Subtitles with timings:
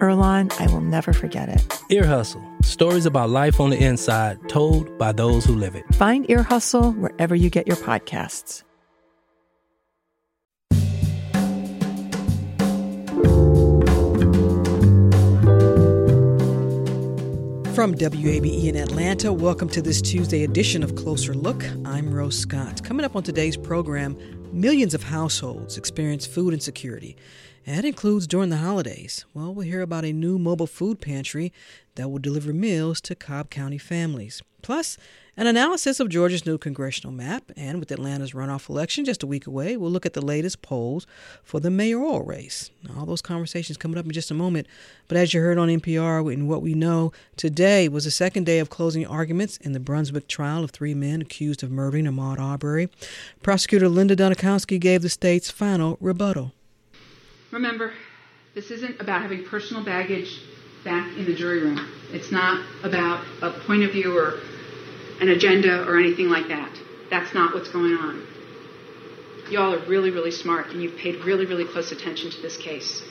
[0.00, 1.80] Earlonne, I will never forget it.
[1.90, 5.84] Ear Hustle stories about life on the inside told by those who live it.
[5.94, 8.62] Find Ear Hustle wherever you get your podcasts.
[17.74, 21.64] From WABE in Atlanta, welcome to this Tuesday edition of Closer Look.
[21.86, 22.84] I'm Rose Scott.
[22.84, 24.18] Coming up on today's program,
[24.52, 27.16] millions of households experience food insecurity.
[27.66, 29.24] That includes during the holidays.
[29.34, 31.52] Well, we'll hear about a new mobile food pantry
[31.94, 34.42] that will deliver meals to Cobb County families.
[34.62, 34.96] Plus,
[35.36, 37.50] an analysis of Georgia's new congressional map.
[37.56, 41.06] And with Atlanta's runoff election just a week away, we'll look at the latest polls
[41.42, 42.70] for the mayoral race.
[42.96, 44.66] All those conversations coming up in just a moment.
[45.08, 48.58] But as you heard on NPR, and what we know, today was the second day
[48.58, 52.88] of closing arguments in the Brunswick trial of three men accused of murdering Ahmaud Arbery.
[53.42, 56.52] Prosecutor Linda Dunikoski gave the state's final rebuttal.
[57.52, 57.92] Remember,
[58.54, 60.40] this isn't about having personal baggage
[60.84, 61.78] back in the jury room.
[62.12, 64.40] It's not about a point of view or
[65.20, 66.76] an agenda or anything like that.
[67.10, 68.26] That's not what's going on.
[69.50, 73.02] Y'all are really, really smart and you've paid really, really close attention to this case.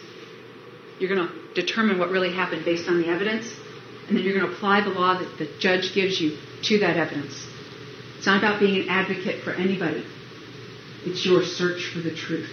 [1.00, 3.54] You're going to determine what really happened based on the evidence,
[4.08, 6.98] and then you're going to apply the law that the judge gives you to that
[6.98, 7.46] evidence.
[8.18, 10.06] It's not about being an advocate for anybody,
[11.06, 12.50] it's your search for the truth.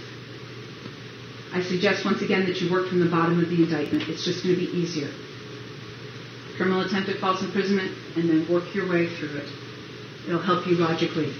[1.56, 4.06] I suggest once again that you work from the bottom of the indictment.
[4.10, 5.08] It's just going to be easier.
[6.58, 9.48] Criminal attempt at false imprisonment, and then work your way through it.
[10.28, 11.32] It'll help you logically.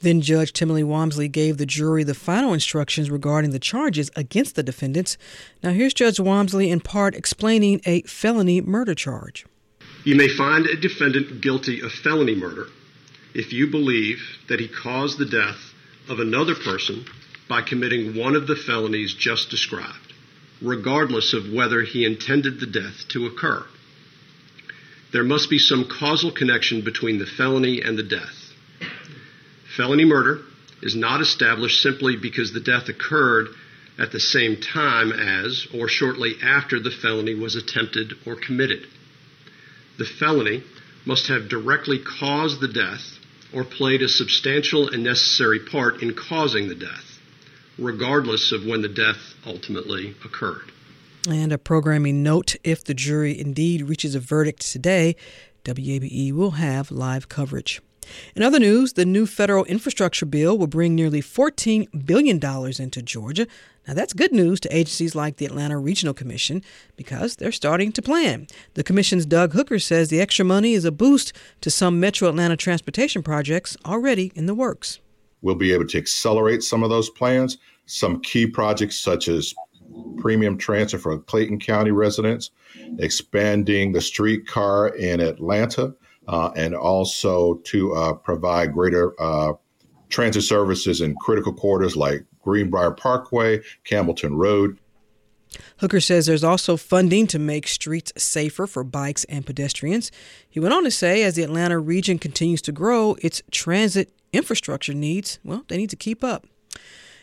[0.00, 4.62] Then Judge Timothy Walmsley gave the jury the final instructions regarding the charges against the
[4.62, 5.18] defendants.
[5.62, 9.44] Now, here's Judge Walmsley in part explaining a felony murder charge.
[10.04, 12.68] You may find a defendant guilty of felony murder
[13.34, 15.74] if you believe that he caused the death
[16.08, 17.04] of another person
[17.48, 20.12] by committing one of the felonies just described,
[20.60, 23.64] regardless of whether he intended the death to occur.
[25.12, 28.52] There must be some causal connection between the felony and the death.
[29.76, 30.42] Felony murder
[30.82, 33.48] is not established simply because the death occurred
[33.98, 38.86] at the same time as or shortly after the felony was attempted or committed.
[39.98, 40.62] The felony
[41.06, 43.18] must have directly caused the death
[43.52, 47.07] or played a substantial and necessary part in causing the death
[47.78, 50.72] regardless of when the death ultimately occurred.
[51.28, 55.16] And a programming note if the jury indeed reaches a verdict today,
[55.64, 57.80] WABE will have live coverage.
[58.34, 62.36] In other news, the new federal infrastructure bill will bring nearly $14 billion
[62.80, 63.46] into Georgia.
[63.86, 66.62] Now, that's good news to agencies like the Atlanta Regional Commission
[66.96, 68.46] because they're starting to plan.
[68.74, 72.56] The Commission's Doug Hooker says the extra money is a boost to some Metro Atlanta
[72.56, 75.00] transportation projects already in the works.
[75.42, 77.58] We'll be able to accelerate some of those plans.
[77.86, 79.54] Some key projects, such as
[80.18, 82.50] premium transit for Clayton County residents,
[82.98, 85.94] expanding the streetcar in Atlanta,
[86.26, 89.54] uh, and also to uh, provide greater uh,
[90.08, 94.78] transit services in critical corridors like Greenbriar Parkway, Campbellton Road.
[95.78, 100.10] Hooker says there's also funding to make streets safer for bikes and pedestrians.
[100.48, 104.94] He went on to say as the Atlanta region continues to grow, its transit infrastructure
[104.94, 106.46] needs, well, they need to keep up.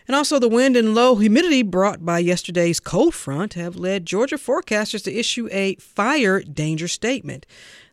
[0.08, 4.36] And also, the wind and low humidity brought by yesterday's cold front have led Georgia
[4.36, 7.48] forecasters to issue a fire danger statement.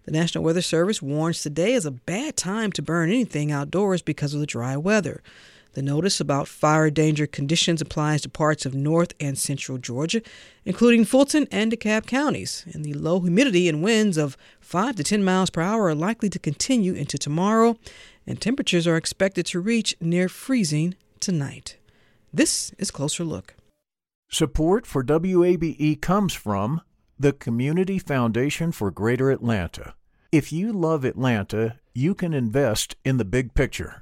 [0.05, 4.35] The National Weather Service warns today is a bad time to burn anything outdoors because
[4.35, 5.23] of the dry weather.
[5.75, 10.21] The notice about fire danger conditions applies to parts of north and central Georgia,
[10.65, 12.65] including Fulton and DeKalb counties.
[12.73, 16.29] And the low humidity and winds of 5 to 10 miles per hour are likely
[16.29, 17.77] to continue into tomorrow
[18.27, 21.77] and temperatures are expected to reach near freezing tonight.
[22.33, 23.55] This is Closer Look.
[24.31, 26.81] Support for WABE comes from
[27.19, 29.95] the Community Foundation for Greater Atlanta.
[30.31, 34.02] If you love Atlanta, you can invest in the big picture.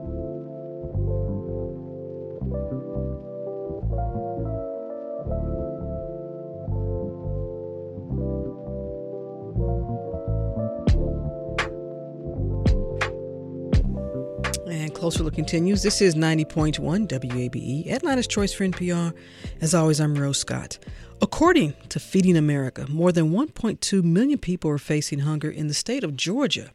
[14.91, 14.99] T.edu.
[14.99, 15.83] Closer Look continues.
[15.83, 19.13] This is 90.1 WABE, Atlanta's Choice for NPR.
[19.59, 20.77] As always, I'm Rose Scott.
[21.21, 26.03] According to Feeding America, more than 1.2 million people are facing hunger in the state
[26.03, 26.71] of Georgia.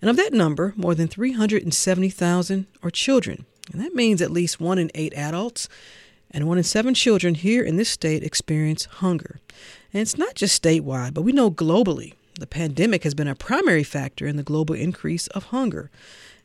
[0.00, 3.46] And of that number, more than 370,000 are children.
[3.72, 5.68] And that means at least one in eight adults
[6.30, 9.40] and one in seven children here in this state experience hunger.
[9.92, 13.84] And it's not just statewide, but we know globally the pandemic has been a primary
[13.84, 15.90] factor in the global increase of hunger.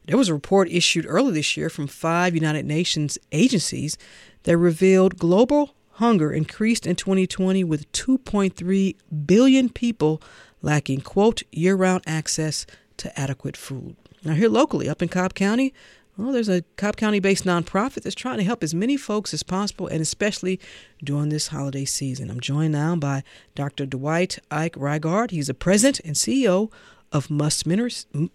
[0.08, 3.98] There was a report issued early this year from five United Nations agencies
[4.44, 8.96] that revealed global hunger increased in 2020 with 2.3
[9.26, 10.22] billion people
[10.62, 12.66] lacking, quote, year round access
[12.96, 13.98] to adequate food.
[14.24, 15.74] Now, here locally, up in Cobb County,
[16.16, 19.44] well, there's a Cobb County based nonprofit that's trying to help as many folks as
[19.44, 20.60] possible, and especially
[21.04, 22.32] during this holiday season.
[22.32, 23.24] I'm joined now by
[23.56, 23.86] Dr.
[23.86, 25.32] Dwight Ike Reighard.
[25.32, 26.72] He's the president and CEO
[27.12, 27.66] of Must,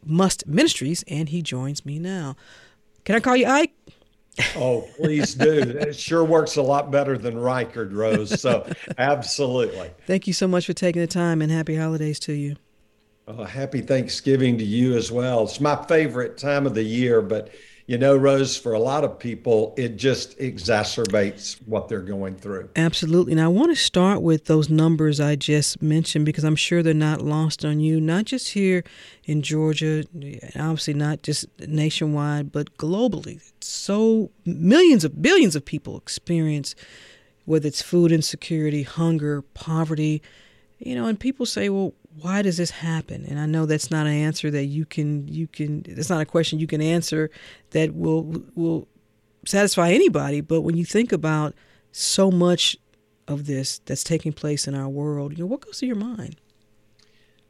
[0.04, 2.36] Must Ministries, and he joins me now.
[3.04, 3.72] Can I call you Ike?
[4.56, 5.52] Oh, please do.
[5.52, 8.40] it sure works a lot better than Reighard Rose.
[8.40, 8.66] So,
[8.98, 9.90] absolutely.
[10.06, 12.56] Thank you so much for taking the time and happy holidays to you.
[13.28, 15.44] Uh, happy Thanksgiving to you as well.
[15.44, 17.50] It's my favorite time of the year, but
[17.86, 22.70] you know, Rose, for a lot of people, it just exacerbates what they're going through.
[22.76, 23.32] Absolutely.
[23.32, 26.94] And I want to start with those numbers I just mentioned because I'm sure they're
[26.94, 28.84] not lost on you, not just here
[29.24, 30.04] in Georgia,
[30.56, 33.40] obviously not just nationwide, but globally.
[33.60, 36.74] So millions of billions of people experience
[37.44, 40.22] whether it's food insecurity, hunger, poverty,
[40.78, 43.24] you know, and people say, well, why does this happen?
[43.24, 46.26] And I know that's not an answer that you can you can it's not a
[46.26, 47.30] question you can answer
[47.70, 48.88] that will will
[49.46, 51.54] satisfy anybody, but when you think about
[51.90, 52.76] so much
[53.28, 56.36] of this that's taking place in our world, you know, what goes through your mind?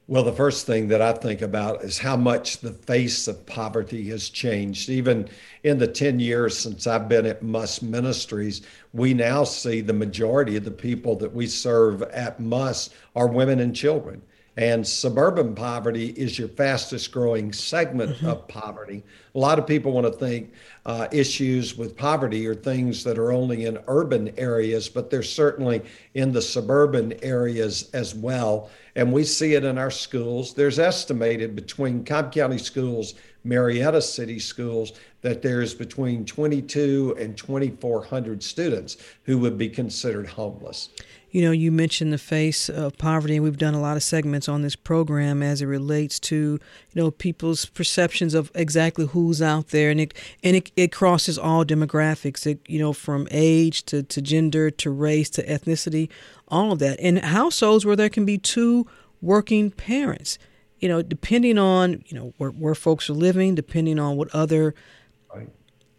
[0.08, 4.08] Well, the first thing that I think about is how much the face of poverty
[4.08, 4.90] has changed.
[4.90, 5.28] Even
[5.62, 8.62] in the 10 years since I've been at Must Ministries,
[8.92, 13.60] we now see the majority of the people that we serve at Must are women
[13.60, 14.20] and children.
[14.56, 18.26] And suburban poverty is your fastest growing segment mm-hmm.
[18.26, 19.02] of poverty.
[19.34, 20.52] A lot of people want to think
[20.84, 25.80] uh, issues with poverty are things that are only in urban areas, but they're certainly
[26.12, 28.68] in the suburban areas as well.
[28.94, 30.52] And we see it in our schools.
[30.52, 33.14] There's estimated between Cobb County schools,
[33.44, 40.90] Marietta City schools, that there's between 22 and 2,400 students who would be considered homeless
[41.32, 44.50] you know, you mentioned the face of poverty, and we've done a lot of segments
[44.50, 46.60] on this program as it relates to, you
[46.94, 50.14] know, people's perceptions of exactly who's out there, and it
[50.44, 52.46] and it, it crosses all demographics.
[52.46, 56.10] It you know, from age to, to gender to race to ethnicity,
[56.48, 57.00] all of that.
[57.00, 58.86] and households where there can be two
[59.22, 60.38] working parents,
[60.80, 64.74] you know, depending on you know where, where folks are living, depending on what other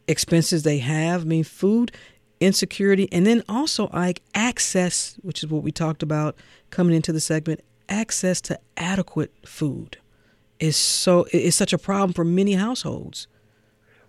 [0.08, 1.22] expenses they have.
[1.22, 1.92] I mean, food
[2.44, 6.36] insecurity, and then also like access, which is what we talked about
[6.70, 9.98] coming into the segment, access to adequate food
[10.60, 13.28] is so is such a problem for many households.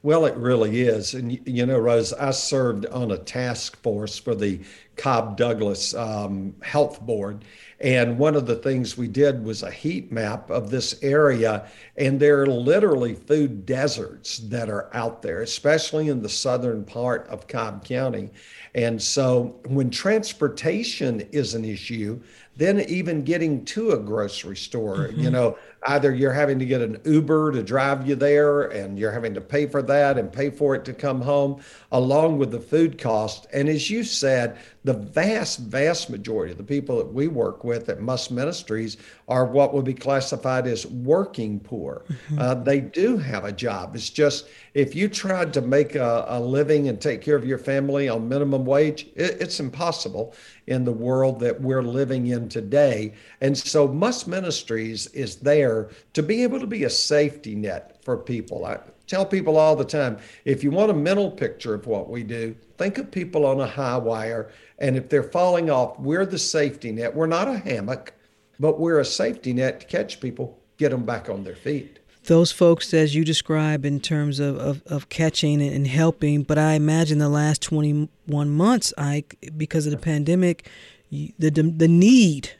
[0.05, 1.15] Well, it really is.
[1.15, 4.61] And, you know, Rose, I served on a task force for the
[4.97, 7.47] Cobb Douglas um, Health Board.
[7.81, 11.71] And one of the things we did was a heat map of this area.
[11.97, 17.27] And there are literally food deserts that are out there, especially in the southern part
[17.29, 18.29] of Cobb County.
[18.75, 22.21] And so when transportation is an issue,
[22.57, 25.21] then even getting to a grocery store, mm-hmm.
[25.21, 25.57] you know,
[25.87, 29.41] either you're having to get an Uber to drive you there and you're having to
[29.41, 31.61] pay for that and pay for it to come home,
[31.93, 33.47] along with the food cost.
[33.53, 37.89] And as you said, the vast, vast majority of the people that we work with
[37.89, 38.97] at Must Ministries
[39.29, 42.05] are what would be classified as working poor.
[42.09, 42.39] Mm-hmm.
[42.45, 43.95] Uh, they do have a job.
[43.95, 47.57] It's just if you tried to make a, a living and take care of your
[47.57, 50.35] family on minimum wage, it, it's impossible
[50.67, 53.15] in the world that we're living in today.
[53.41, 55.74] And so Must Ministries is there
[56.13, 58.65] to be able to be a safety net for people.
[58.65, 62.23] I tell people all the time if you want a mental picture of what we
[62.23, 66.39] do, think of people on a high wire, and if they're falling off, we're the
[66.39, 67.15] safety net.
[67.15, 68.15] We're not a hammock,
[68.59, 72.51] but we're a safety net to catch people, get them back on their feet those
[72.51, 77.19] folks as you describe in terms of, of, of, catching and helping but i imagine
[77.19, 79.23] the last 21 months i
[79.57, 80.69] because of the pandemic
[81.11, 82.51] the, the need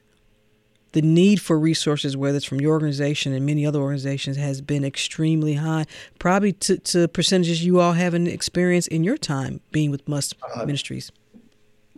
[0.95, 4.85] the need for resources, whether it's from your organization and many other organizations, has been
[4.85, 5.85] extremely high,
[6.21, 10.65] probably to, to percentages you all haven't experienced in your time being with Must uh,
[10.65, 11.11] Ministries.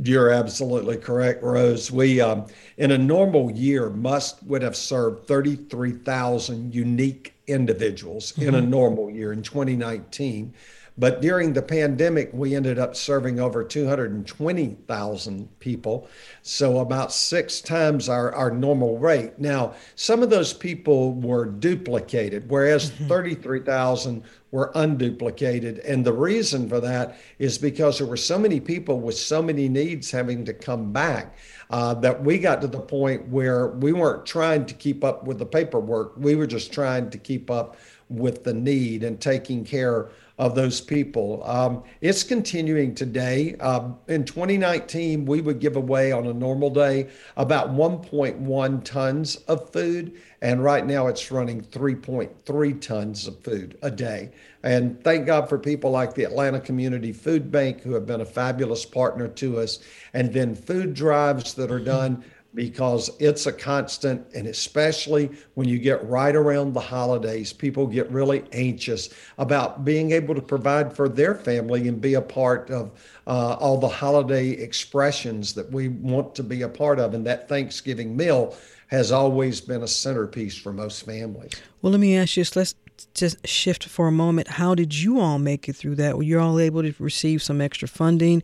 [0.03, 1.93] You're absolutely correct, Rose.
[1.93, 2.47] We, um,
[2.79, 8.49] in a normal year, Must would have served 33,000 unique individuals mm-hmm.
[8.49, 8.71] in a mm-hmm.
[8.71, 10.55] normal year in 2019.
[10.99, 16.09] But during the pandemic, we ended up serving over 220,000 people.
[16.43, 19.39] So about six times our, our normal rate.
[19.39, 23.09] Now, some of those people were duplicated, whereas mm-hmm.
[23.09, 24.23] 33,000
[24.53, 25.83] were unduplicated.
[25.87, 29.69] And the reason for that is because there were so many people with so many
[29.69, 31.37] needs having to come back.
[31.69, 35.37] Uh, that we got to the point where we weren't trying to keep up with
[35.37, 36.17] the paperwork.
[36.17, 37.77] We were just trying to keep up
[38.09, 41.43] with the need and taking care of those people.
[41.45, 43.57] Um, it's continuing today.
[43.59, 49.71] Uh, in 2019, we would give away on a normal day about 1.1 tons of
[49.71, 54.31] food, and right now it's running 3.3 tons of food a day.
[54.63, 58.27] And thank God for people like the Atlanta Community Food Bank who have been a
[58.27, 59.79] fabulous partner to us,
[60.13, 62.25] and then food drives that are done
[62.57, 64.27] because it's a constant.
[64.35, 70.11] And especially when you get right around the holidays, people get really anxious about being
[70.11, 72.91] able to provide for their family and be a part of
[73.27, 77.13] uh, all the holiday expressions that we want to be a part of.
[77.13, 78.57] And that Thanksgiving meal
[78.89, 81.53] has always been a centerpiece for most families.
[81.83, 82.57] Well, let me ask you this.
[82.57, 82.75] Let's
[83.13, 84.49] just shift for a moment.
[84.49, 86.17] How did you all make it through that?
[86.17, 88.43] Were you all able to receive some extra funding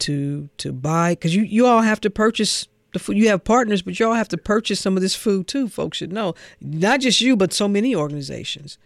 [0.00, 1.12] to to buy?
[1.12, 3.16] Because you, you all have to purchase the food.
[3.16, 5.68] You have partners, but you all have to purchase some of this food too.
[5.68, 8.78] Folks should know, not just you, but so many organizations.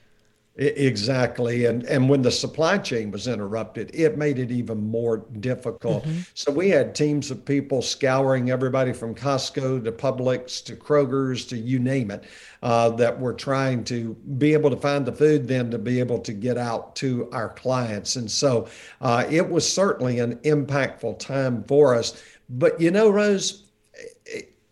[0.58, 1.66] Exactly.
[1.66, 6.04] And and when the supply chain was interrupted, it made it even more difficult.
[6.04, 6.20] Mm-hmm.
[6.32, 11.58] So we had teams of people scouring everybody from Costco to Publix to Kroger's to
[11.58, 12.24] you name it,
[12.62, 16.20] uh, that were trying to be able to find the food then to be able
[16.20, 18.16] to get out to our clients.
[18.16, 18.66] And so
[19.02, 22.22] uh, it was certainly an impactful time for us.
[22.48, 23.65] But you know, Rose,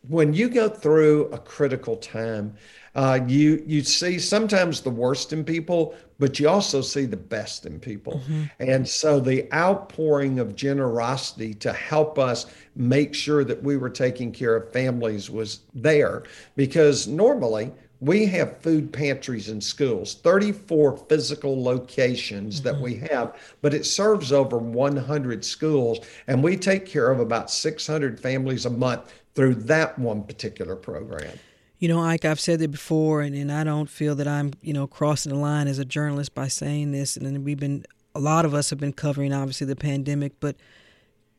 [0.09, 2.55] when you go through a critical time,
[2.95, 7.67] uh, you you see sometimes the worst in people, but you also see the best
[7.67, 8.21] in people.
[8.21, 8.45] Mm-hmm.
[8.61, 12.47] And so the outpouring of generosity to help us
[12.77, 16.23] make sure that we were taking care of families was there
[16.55, 22.69] because normally we have food pantries in schools 34 physical locations mm-hmm.
[22.69, 27.51] that we have but it serves over 100 schools and we take care of about
[27.51, 31.39] 600 families a month through that one particular program
[31.85, 34.73] you know, Ike, I've said it before, and, and I don't feel that I'm, you
[34.73, 37.15] know, crossing the line as a journalist by saying this.
[37.15, 40.57] And we've been, a lot of us have been covering, obviously, the pandemic, but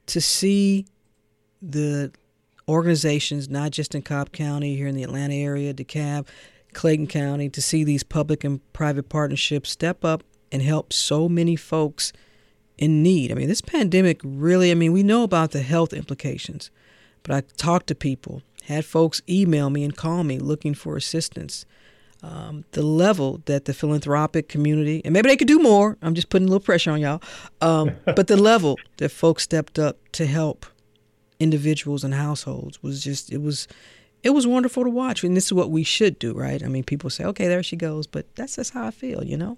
[0.05, 0.85] to see
[1.63, 2.11] the
[2.67, 6.27] organizations, not just in Cobb County, here in the Atlanta area, DeKalb,
[6.73, 11.55] Clayton County, to see these public and private partnerships step up and help so many
[11.55, 12.13] folks
[12.77, 13.31] in need.
[13.31, 16.69] I mean, this pandemic really, I mean, we know about the health implications,
[17.25, 21.65] but I talked to people had folks email me and call me looking for assistance.
[22.23, 26.29] Um, the level that the philanthropic community, and maybe they could do more, I'm just
[26.29, 27.21] putting a little pressure on y'all,
[27.61, 30.65] um, but the level that folks stepped up to help
[31.39, 33.67] individuals and households was just, it was,
[34.23, 35.23] it was wonderful to watch.
[35.23, 36.63] And this is what we should do, right?
[36.63, 39.37] I mean, people say, okay, there she goes, but that's just how I feel, you
[39.37, 39.57] know?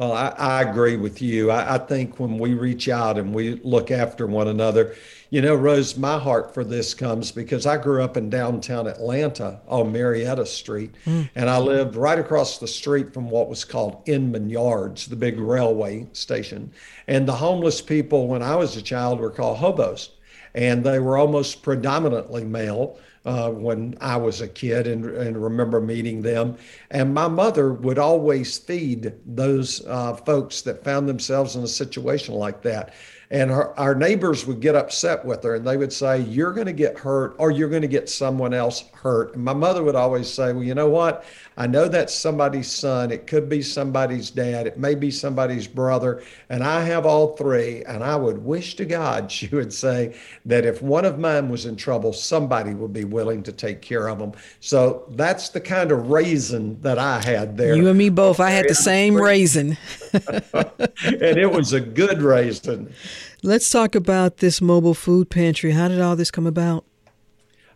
[0.00, 1.50] Well, I, I agree with you.
[1.50, 4.96] I, I, think when we reach out and we look after one another,
[5.28, 9.60] you know, Rose, my heart for this comes because I grew up in downtown Atlanta
[9.68, 11.28] on Marietta Street, mm.
[11.34, 15.38] and I lived right across the street from what was called Inman Yards, the big
[15.38, 16.72] railway station.
[17.06, 20.12] And the homeless people, when I was a child, were called hobos,
[20.54, 25.80] and they were almost predominantly male uh, when I was a kid and, and remember
[25.80, 26.56] meeting them.
[26.90, 32.34] And my mother would always feed those uh, folks that found themselves in a situation
[32.34, 32.94] like that.
[33.32, 36.66] And her, our neighbors would get upset with her and they would say, You're going
[36.66, 39.34] to get hurt or you're going to get someone else hurt.
[39.34, 41.24] And my mother would always say, Well, you know what?
[41.60, 43.12] I know that's somebody's son.
[43.12, 44.66] It could be somebody's dad.
[44.66, 46.22] It may be somebody's brother.
[46.48, 47.84] And I have all three.
[47.84, 51.66] And I would wish to God, she would say, that if one of mine was
[51.66, 54.32] in trouble, somebody would be willing to take care of them.
[54.60, 57.76] So that's the kind of raising that I had there.
[57.76, 58.40] You and me both.
[58.40, 59.76] I had the same raising.
[60.14, 62.90] and it was a good raising.
[63.42, 65.72] Let's talk about this mobile food pantry.
[65.72, 66.86] How did all this come about?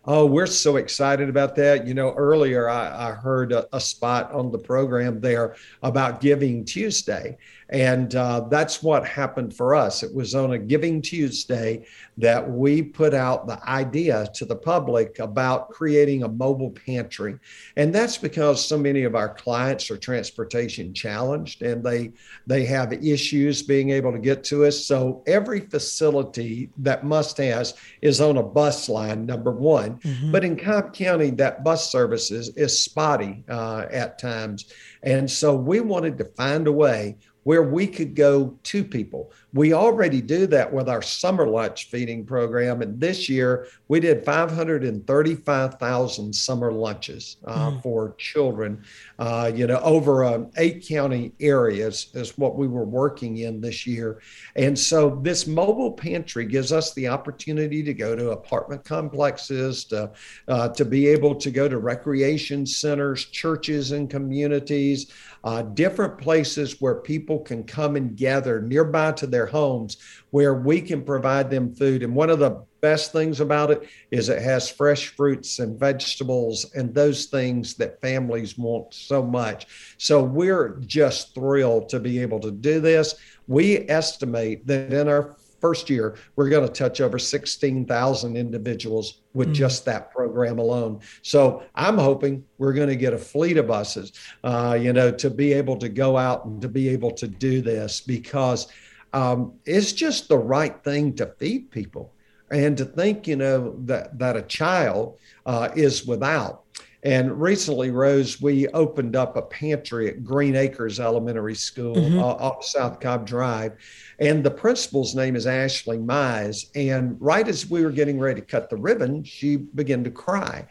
[0.07, 1.87] Oh, we're so excited about that.
[1.87, 6.63] You know, earlier I, I heard a, a, spot on the program there about Giving
[6.63, 7.37] Tuesday.
[7.69, 10.03] And uh, that's what happened for us.
[10.03, 11.85] It was on a Giving Tuesday
[12.17, 17.37] that we put out the idea to the public about creating a mobile pantry.
[17.75, 22.13] And that's because so many of our clients are transportation challenged and they
[22.47, 24.85] they have issues being able to get to us.
[24.85, 29.97] So every facility that Must has is on a bus line, number one.
[29.99, 30.31] Mm-hmm.
[30.31, 34.71] But in Cobb County, that bus service is, is spotty uh, at times.
[35.03, 39.31] And so we wanted to find a way where we could go to people.
[39.55, 42.81] We already do that with our summer lunch feeding program.
[42.81, 47.81] And this year we did 535,000 summer lunches uh, mm.
[47.81, 48.83] for children,
[49.17, 53.87] uh, you know, over um, eight county areas is what we were working in this
[53.87, 54.19] year.
[54.57, 60.11] And so this mobile pantry gives us the opportunity to go to apartment complexes, to,
[60.49, 65.13] uh, to be able to go to recreation centers, churches, and communities
[65.45, 69.97] uh, different places where people can come and gather nearby to their homes
[70.31, 72.03] where we can provide them food.
[72.03, 76.71] And one of the best things about it is it has fresh fruits and vegetables
[76.75, 79.65] and those things that families want so much.
[79.97, 83.15] So we're just thrilled to be able to do this.
[83.47, 85.35] We estimate that in our
[85.65, 89.55] first year, we're going to touch over 16,000 individuals with mm-hmm.
[89.55, 90.99] just that program alone.
[91.23, 94.11] So I'm hoping we're going to get a fleet of buses,
[94.43, 97.63] uh, you know, to be able to go out and to be able to do
[97.63, 98.67] this because
[99.13, 102.11] um, it's just the right thing to feed people.
[102.51, 106.65] And to think, you know, that, that a child uh, is without
[107.05, 112.17] and recently, Rose, we opened up a pantry at Green Acres Elementary School mm-hmm.
[112.17, 113.73] uh, off South Cobb Drive.
[114.17, 116.65] And the principal's name is Ashley Mize.
[116.73, 120.65] And right as we were getting ready to cut the ribbon, she began to cry.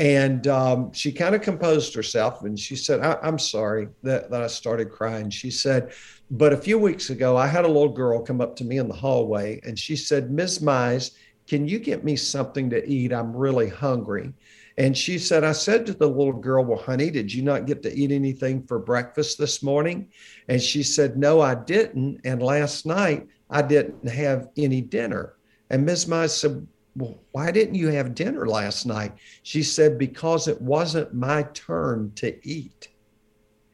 [0.00, 4.42] And um, she kind of composed herself and she said, I- am sorry that, that
[4.42, 5.28] I started crying.
[5.28, 5.92] She said,
[6.30, 8.88] but a few weeks ago, I had a little girl come up to me in
[8.88, 10.60] the hallway and she said, Ms.
[10.60, 11.10] Mize,
[11.46, 13.12] can you get me something to eat?
[13.12, 14.32] I'm really hungry.
[14.78, 17.82] And she said, I said to the little girl, Well, honey, did you not get
[17.82, 20.08] to eat anything for breakfast this morning?
[20.48, 22.20] And she said, No, I didn't.
[22.24, 25.34] And last night I didn't have any dinner.
[25.68, 26.06] And Ms.
[26.06, 29.12] Mize said, Well, why didn't you have dinner last night?
[29.42, 32.88] She said, Because it wasn't my turn to eat.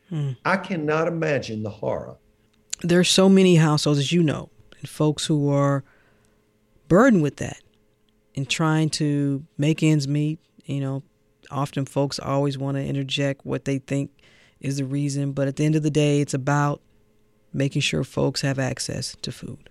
[0.08, 0.32] Hmm.
[0.44, 2.16] I cannot imagine the horror.
[2.82, 5.82] There's so many households, as you know, and folks who are
[6.88, 7.60] burdened with that
[8.36, 11.02] and trying to make ends meet, you know,
[11.50, 14.10] often folks always want to interject what they think
[14.60, 16.80] is the reason, but at the end of the day, it's about
[17.52, 19.70] making sure folks have access to food.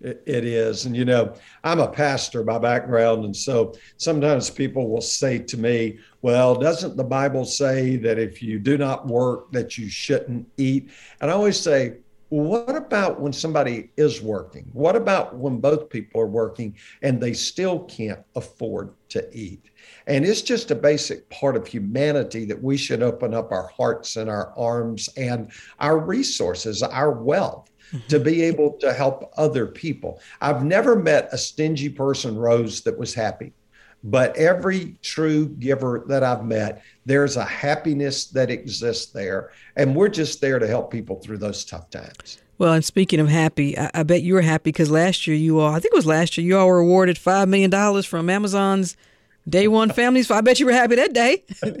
[0.00, 0.86] It is.
[0.86, 3.24] And, you know, I'm a pastor by background.
[3.24, 8.42] And so sometimes people will say to me, well, doesn't the Bible say that if
[8.42, 10.90] you do not work, that you shouldn't eat?
[11.20, 11.98] And I always say,
[12.30, 14.70] what about when somebody is working?
[14.72, 19.68] What about when both people are working and they still can't afford to eat?
[20.06, 24.16] And it's just a basic part of humanity that we should open up our hearts
[24.16, 27.69] and our arms and our resources, our wealth.
[28.08, 30.20] To be able to help other people.
[30.40, 33.52] I've never met a stingy person, Rose, that was happy.
[34.02, 39.50] But every true giver that I've met, there's a happiness that exists there.
[39.76, 42.38] And we're just there to help people through those tough times.
[42.58, 45.60] Well, and speaking of happy, I, I bet you were happy because last year you
[45.60, 48.96] all, I think it was last year, you all were awarded $5 million from Amazon's
[49.48, 50.28] Day one families.
[50.28, 51.44] So I bet you were happy that day.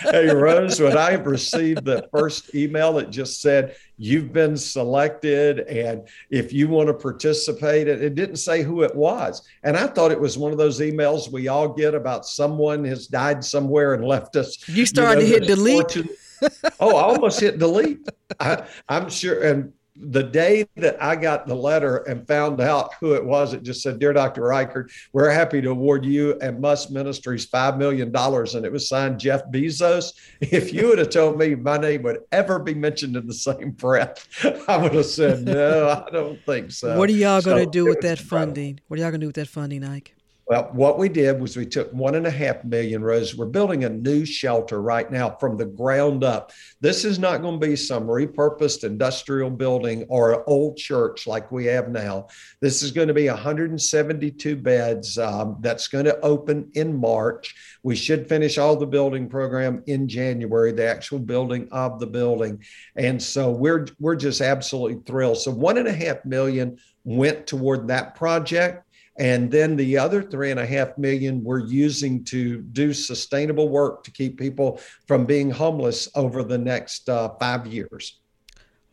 [0.00, 5.60] hey, Rose, when I received the first email, it just said, You've been selected.
[5.60, 9.42] And if you want to participate, it, didn't say who it was.
[9.64, 13.08] And I thought it was one of those emails we all get about someone has
[13.08, 14.68] died somewhere and left us.
[14.68, 16.08] You started you know, to hit delete.
[16.80, 18.08] oh, I almost hit delete.
[18.38, 19.42] I, I'm sure.
[19.42, 23.62] And the day that I got the letter and found out who it was, it
[23.62, 24.42] just said, Dear Dr.
[24.42, 28.14] Reighard, we're happy to award you and Must Ministries $5 million.
[28.14, 30.12] And it was signed Jeff Bezos.
[30.58, 33.72] If you would have told me my name would ever be mentioned in the same
[33.72, 34.26] breath,
[34.68, 36.96] I would have said, No, I don't think so.
[36.96, 38.80] What are y'all going to do with that funding?
[38.88, 40.14] What are y'all going to do with that funding, Ike?
[40.48, 43.36] Well, what we did was we took one and a half million Rose.
[43.36, 46.52] We're building a new shelter right now from the ground up.
[46.80, 51.52] This is not going to be some repurposed industrial building or an old church like
[51.52, 52.28] we have now.
[52.62, 57.54] This is going to be 172 beds um, that's going to open in March.
[57.82, 62.64] We should finish all the building program in January, the actual building of the building.
[62.96, 65.36] And so we're we're just absolutely thrilled.
[65.36, 68.84] So one and a half million went toward that project.
[69.18, 74.04] And then the other three and a half million we're using to do sustainable work
[74.04, 78.20] to keep people from being homeless over the next uh, five years.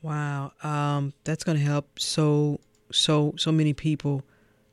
[0.02, 2.60] Wow, um, that's going to help so
[2.92, 4.24] so so many people.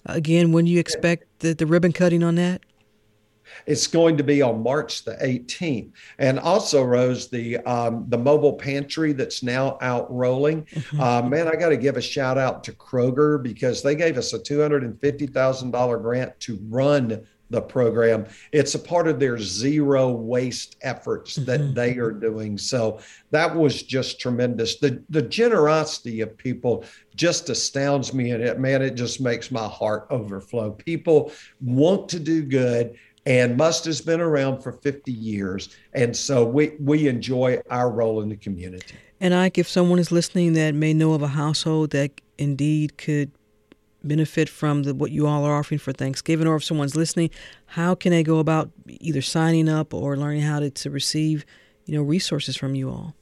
[0.06, 2.62] Again, when do you expect the, the ribbon cutting on that?
[3.66, 8.54] It's going to be on March the 18th, and also Rose the um, the mobile
[8.54, 10.64] pantry that's now out rolling.
[10.64, 11.00] Mm-hmm.
[11.00, 14.32] Uh, man, I got to give a shout out to Kroger because they gave us
[14.32, 18.26] a two hundred and fifty thousand dollar grant to run the program.
[18.50, 21.74] It's a part of their zero waste efforts that mm-hmm.
[21.74, 22.58] they are doing.
[22.58, 22.98] So
[23.30, 24.78] that was just tremendous.
[24.78, 26.84] The the generosity of people
[27.14, 30.72] just astounds me and it man it just makes my heart overflow.
[30.72, 35.74] People want to do good and Must has been around for 50 years.
[35.92, 38.94] And so we, we enjoy our role in the community.
[39.20, 43.30] And Ike, if someone is listening that may know of a household that indeed could
[44.02, 47.30] benefit from the, what you all are offering for Thanksgiving, or if someone's listening,
[47.66, 51.46] how can they go about either signing up or learning how to, to receive,
[51.86, 53.14] you know, resources from you all?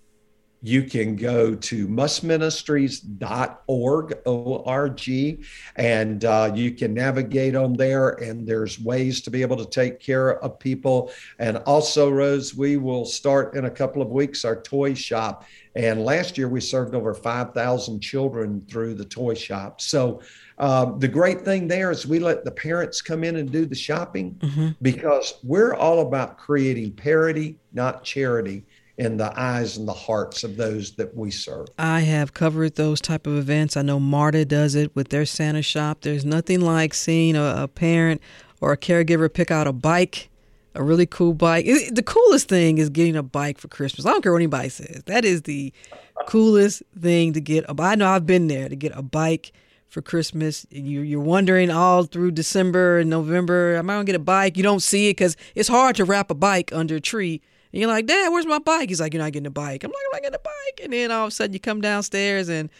[0.62, 5.38] You can go to mustministries.org, O-R-G,
[5.76, 8.10] and uh, you can navigate on there.
[8.10, 11.10] And there's ways to be able to take care of people.
[11.38, 15.46] And also, Rose, we will start in a couple of weeks our toy shop.
[15.76, 19.80] And last year we served over 5,000 children through the toy shop.
[19.80, 20.20] So
[20.58, 23.74] um, the great thing there is we let the parents come in and do the
[23.74, 24.68] shopping mm-hmm.
[24.82, 28.66] because we're all about creating parity, not charity
[28.98, 31.68] in the eyes and the hearts of those that we serve.
[31.78, 33.76] I have covered those type of events.
[33.76, 36.02] I know MARTA does it with their Santa shop.
[36.02, 38.20] There's nothing like seeing a, a parent
[38.60, 40.28] or a caregiver pick out a bike,
[40.74, 41.64] a really cool bike.
[41.66, 44.04] It, the coolest thing is getting a bike for Christmas.
[44.04, 45.02] I don't care what anybody says.
[45.06, 45.72] That is the
[46.26, 47.64] coolest thing to get.
[47.68, 49.52] I know I've been there to get a bike
[49.88, 50.66] for Christmas.
[50.70, 54.56] You, you're wondering all through December and November, am I going to get a bike?
[54.56, 57.40] You don't see it because it's hard to wrap a bike under a tree
[57.72, 58.88] and you're like, Dad, where's my bike?
[58.88, 59.84] He's like, You're not getting a bike.
[59.84, 60.80] I'm like, I'm not getting a bike.
[60.84, 62.70] And then all of a sudden you come downstairs and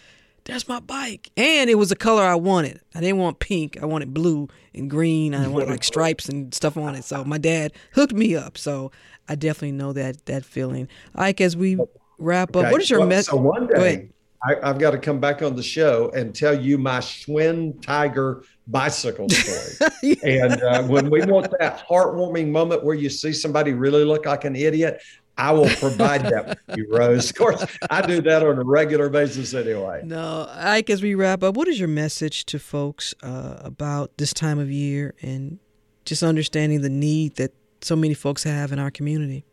[0.44, 1.31] there's my bike.
[1.37, 2.81] And it was the color I wanted.
[2.94, 3.79] I didn't want pink.
[3.81, 5.35] I wanted blue and green.
[5.35, 7.05] I wanted like stripes and stuff on it.
[7.05, 8.59] So my dad hooked me up.
[8.59, 8.90] So
[9.29, 10.88] I definitely know that that feeling.
[11.14, 11.79] Ike, as we
[12.18, 12.72] wrap up, okay.
[12.72, 13.31] what is your well, message?
[13.31, 14.11] So one day,
[14.42, 18.42] I, have got to come back on the show and tell you my Schwinn Tiger
[18.70, 20.16] bicycle story.
[20.22, 24.44] and uh, when we want that heartwarming moment where you see somebody really look like
[24.44, 25.02] an idiot,
[25.37, 27.30] I will provide that with you, Rose.
[27.30, 30.02] Of course, I do that on a regular basis anyway.
[30.04, 34.35] No, Ike, as we wrap up, what is your message to folks uh, about this
[34.35, 35.59] time of year and
[36.04, 39.46] just understanding the need that so many folks have in our community?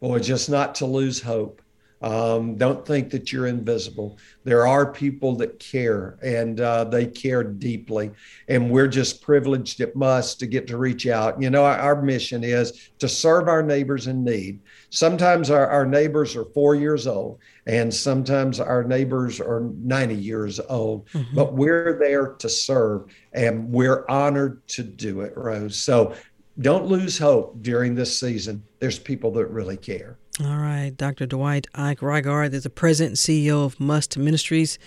[0.00, 1.62] Boy, just not to lose hope.
[2.00, 4.18] Um, don't think that you're invisible.
[4.44, 8.12] There are people that care and uh, they care deeply.
[8.48, 11.40] And we're just privileged at Must to get to reach out.
[11.42, 14.60] You know, our, our mission is to serve our neighbors in need.
[14.90, 20.60] Sometimes our, our neighbors are four years old, and sometimes our neighbors are 90 years
[20.68, 21.34] old, mm-hmm.
[21.34, 25.78] but we're there to serve and we're honored to do it, Rose.
[25.78, 26.14] So
[26.60, 28.64] don't lose hope during this season.
[28.80, 30.18] There's people that really care.
[30.40, 31.26] All right, Dr.
[31.26, 34.78] Dwight Ike Reighard is the president and CEO of Must Ministries.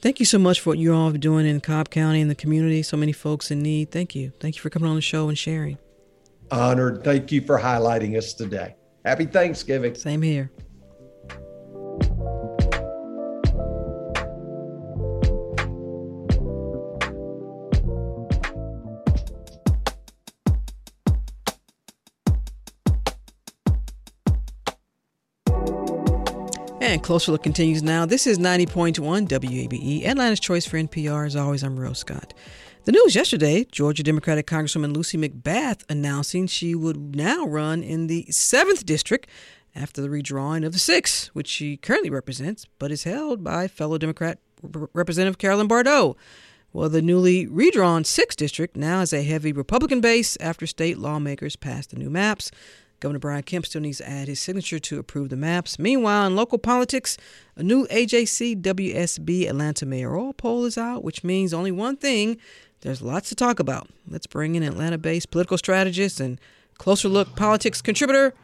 [0.00, 2.34] Thank you so much for what you all are doing in Cobb County and the
[2.34, 2.82] community.
[2.82, 3.90] So many folks in need.
[3.90, 4.32] Thank you.
[4.40, 5.78] Thank you for coming on the show and sharing.
[6.50, 7.02] Honored.
[7.02, 8.76] Thank you for highlighting us today.
[9.04, 9.94] Happy Thanksgiving.
[9.94, 10.50] Same here.
[26.96, 28.06] And Closer Look continues now.
[28.06, 31.26] This is 90.1 WABE, Atlanta's Choice for NPR.
[31.26, 32.32] As always, I'm Rose Scott.
[32.84, 38.24] The news yesterday Georgia Democratic Congresswoman Lucy McBath announcing she would now run in the
[38.30, 39.28] 7th District
[39.74, 43.98] after the redrawing of the 6th, which she currently represents, but is held by fellow
[43.98, 46.16] Democrat Representative Carolyn Bourdeaux.
[46.72, 51.56] Well, the newly redrawn 6th District now has a heavy Republican base after state lawmakers
[51.56, 52.50] passed the new maps.
[53.00, 55.78] Governor Brian Kemp still needs to add his signature to approve the maps.
[55.78, 57.16] Meanwhile, in local politics,
[57.54, 62.38] a new AJC WSB Atlanta mayoral poll is out, which means only one thing
[62.80, 63.88] there's lots to talk about.
[64.08, 66.40] Let's bring in Atlanta based political strategist and
[66.78, 68.34] closer look politics contributor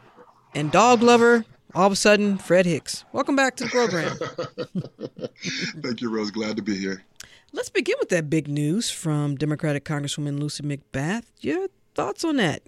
[0.53, 3.05] and dog lover, all of a sudden, Fred Hicks.
[3.11, 4.17] Welcome back to the program.
[5.81, 6.29] Thank you, Rose.
[6.29, 7.03] Glad to be here.
[7.51, 11.23] Let's begin with that big news from Democratic Congresswoman Lucy McBath.
[11.39, 12.63] Your thoughts on that?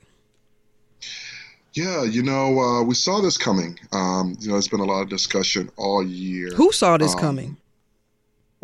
[1.76, 3.78] Yeah, you know, uh, we saw this coming.
[3.92, 6.50] Um, you know, there's been a lot of discussion all year.
[6.56, 7.58] Who saw this um, coming?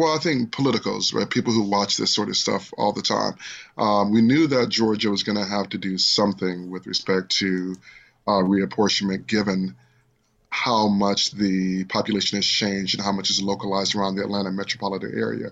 [0.01, 1.29] well, I think politicals, right?
[1.29, 3.35] People who watch this sort of stuff all the time.
[3.77, 7.75] Um, we knew that Georgia was going to have to do something with respect to
[8.27, 9.75] uh, reapportionment, given
[10.49, 15.13] how much the population has changed and how much is localized around the Atlanta metropolitan
[15.15, 15.51] area.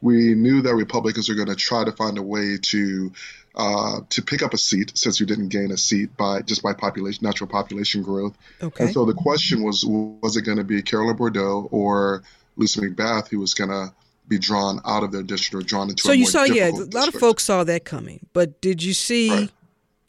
[0.00, 3.12] We knew that Republicans are going to try to find a way to
[3.54, 6.72] uh, to pick up a seat since you didn't gain a seat by just by
[6.72, 8.36] population natural population growth.
[8.62, 8.84] Okay.
[8.84, 12.22] And so the question was was it going to be Carolyn Bourdeaux or
[12.56, 13.92] Lucy McBath who was going to
[14.28, 16.72] be drawn out of their district or drawn into so a you saw yeah a
[16.92, 19.50] lot of folks saw that coming but did you see Right.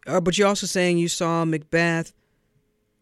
[0.08, 2.12] uh, but you're also saying you saw mcbath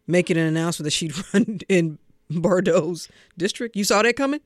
[0.06, 1.98] making an announcement that she'd run in
[2.30, 4.38] Bourdeaux's district you saw that coming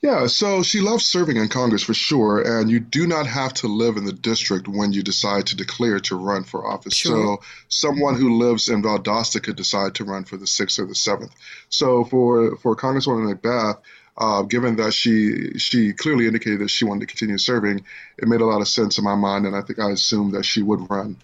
[0.00, 3.66] Yeah, so she loves serving in Congress for sure, and you do not have to
[3.66, 6.94] live in the district when you decide to declare to run for office.
[6.94, 7.12] Sure.
[7.40, 10.94] So someone who lives in Valdosta could decide to run for the sixth or the
[10.94, 11.34] seventh.
[11.68, 13.78] So for for Congresswoman McBath,
[14.16, 17.84] uh, given that she she clearly indicated that she wanted to continue serving,
[18.18, 20.44] it made a lot of sense in my mind, and I think I assumed that
[20.44, 21.16] she would run.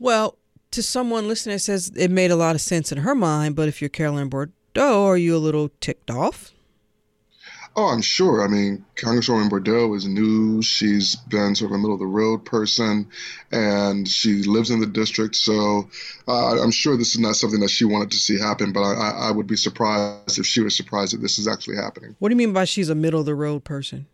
[0.00, 0.36] well
[0.72, 3.68] to someone listening that says it made a lot of sense in her mind but
[3.68, 6.52] if you're Carolyn Bourdeaux are you a little ticked off
[7.78, 8.42] Oh, I'm sure.
[8.42, 10.62] I mean, Congresswoman Bourdeaux is new.
[10.62, 13.08] She's been sort of a middle of the road person,
[13.52, 15.36] and she lives in the district.
[15.36, 15.88] So
[16.26, 18.72] uh, I'm sure this is not something that she wanted to see happen.
[18.72, 21.76] But I, I, I would be surprised if she was surprised that this is actually
[21.76, 22.16] happening.
[22.18, 24.06] what do you mean by she's a middle of the road person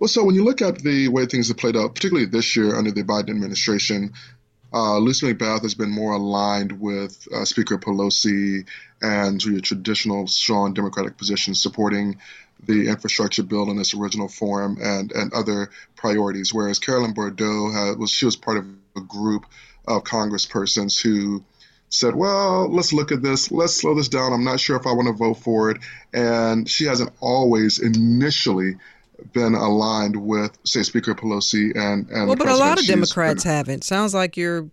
[0.00, 2.74] Well, so when you look at the way things have played out, particularly this year
[2.74, 4.14] under the Biden administration,
[4.72, 8.66] uh, Lucy McBath has been more aligned with uh, Speaker Pelosi
[9.00, 12.18] and your traditional strong Democratic positions, supporting
[12.66, 16.52] the infrastructure bill in its original form and, and other priorities.
[16.52, 19.46] Whereas Carolyn Bourdeaux had, was she was part of a group
[19.86, 21.44] of congresspersons who
[21.88, 23.50] said, well, let's look at this.
[23.50, 24.32] Let's slow this down.
[24.32, 25.78] I'm not sure if I want to vote for it.
[26.12, 28.76] And she hasn't always initially
[29.32, 33.52] been aligned with, say, Speaker Pelosi and, and well but a lot of democrats been-
[33.52, 34.68] haven't sounds like you're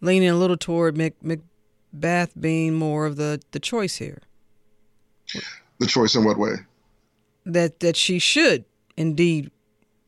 [0.00, 4.18] leaning a little toward Mc, mcbath being more of the the choice here
[5.78, 6.54] the choice in what way?
[7.46, 8.64] that that she should
[8.96, 9.50] indeed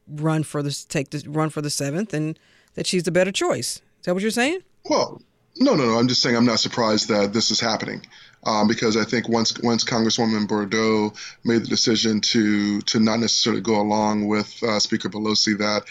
[0.08, 2.38] run for the take the run for the seventh, and
[2.74, 3.76] that she's the better choice.
[3.76, 4.60] Is that what you're saying?
[4.90, 5.22] Well,
[5.58, 5.98] no, no, no.
[5.98, 8.04] I'm just saying I'm not surprised that this is happening.
[8.44, 11.12] Um, because I think once once Congresswoman Bourdeaux
[11.44, 15.84] made the decision to to not necessarily go along with uh, Speaker Pelosi, that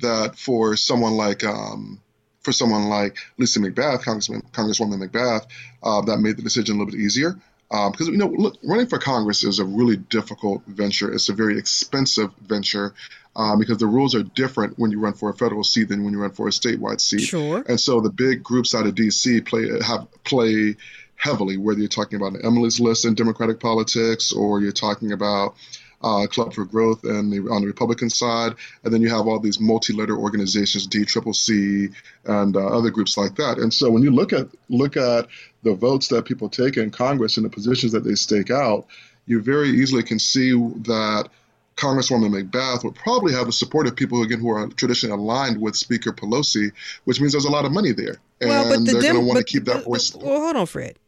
[0.00, 2.00] that for someone like um,
[2.42, 5.46] for someone like Lucy McBath, Congressman Congresswoman McBath,
[5.82, 7.36] uh, that made the decision a little bit easier.
[7.72, 11.12] Um, because you know, look, running for Congress is a really difficult venture.
[11.12, 12.94] It's a very expensive venture
[13.34, 16.12] uh, because the rules are different when you run for a federal seat than when
[16.12, 17.22] you run for a statewide seat.
[17.22, 17.64] Sure.
[17.68, 19.40] And so the big groups out of D.C.
[19.40, 20.76] play have play
[21.16, 25.56] heavily, whether you're talking about Emily's List in Democratic politics or you're talking about
[26.02, 29.38] uh, Club for Growth and the, on the Republican side, and then you have all
[29.38, 33.58] these multi-letter organizations, DCCC, and uh, other groups like that.
[33.58, 35.26] And so when you look at look at
[35.62, 38.86] the votes that people take in Congress and the positions that they stake out,
[39.26, 41.28] you very easily can see that
[41.76, 45.76] Congresswoman McBath would probably have the support of people again who are traditionally aligned with
[45.76, 46.72] Speaker Pelosi,
[47.04, 49.20] which means there's a lot of money there, and well, but the they're going to
[49.20, 50.14] want to keep that voice.
[50.14, 50.98] well, hold on, Fred.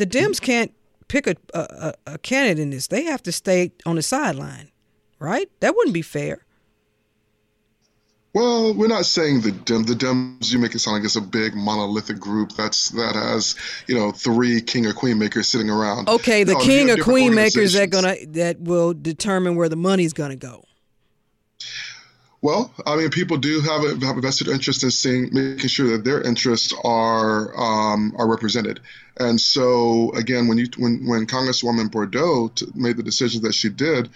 [0.00, 0.72] The Dems can't
[1.08, 2.86] pick a, a a- candidate in this.
[2.86, 4.70] They have to stay on the sideline,
[5.18, 5.46] right?
[5.60, 6.46] That wouldn't be fair.
[8.32, 9.82] Well, we're not saying the Dem.
[9.82, 10.50] The Dems.
[10.50, 13.56] You make it sound like it's a big monolithic group that's that has
[13.88, 16.08] you know three king or queen makers sitting around.
[16.08, 20.14] Okay, the No, king or queen makers that gonna that will determine where the money's
[20.14, 20.64] gonna go.
[22.42, 25.90] Well, I mean, people do have a, have a vested interest in seeing, making sure
[25.90, 28.80] that their interests are um, are represented.
[29.18, 33.68] And so, again, when you when when Congresswoman Bourdeaux t- made the decisions that she
[33.68, 34.08] did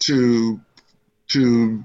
[0.00, 0.60] to
[1.28, 1.84] to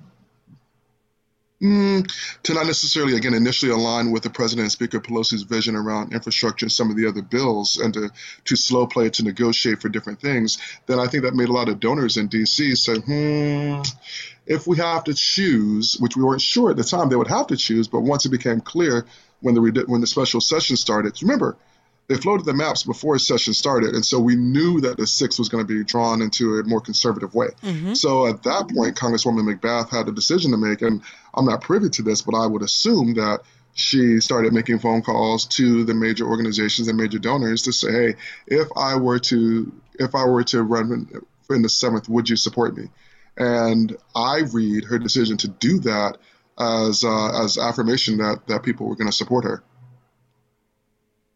[1.61, 6.11] mm, to not necessarily again initially align with the President and Speaker Pelosi's vision around
[6.13, 8.09] infrastructure and some of the other bills, and to
[8.45, 11.69] to slow play to negotiate for different things, then I think that made a lot
[11.69, 12.73] of donors in D.C.
[12.73, 13.81] say, hmm
[14.45, 17.47] if we have to choose, which we weren't sure at the time they would have
[17.47, 19.05] to choose, but once it became clear
[19.41, 21.57] when the when the special session started, remember
[22.07, 25.39] they floated the maps before the session started, and so we knew that the sixth
[25.39, 27.47] was going to be drawn into a more conservative way.
[27.61, 27.93] Mm-hmm.
[27.93, 31.01] So at that point, Congresswoman McBath had a decision to make, and
[31.33, 33.41] I'm not privy to this, but I would assume that
[33.73, 38.15] she started making phone calls to the major organizations and major donors to say, "Hey,
[38.47, 41.07] if I were to if I were to run
[41.49, 42.89] in the seventh, would you support me?"
[43.37, 46.17] And I read her decision to do that
[46.59, 49.63] as uh, as affirmation that that people were going to support her.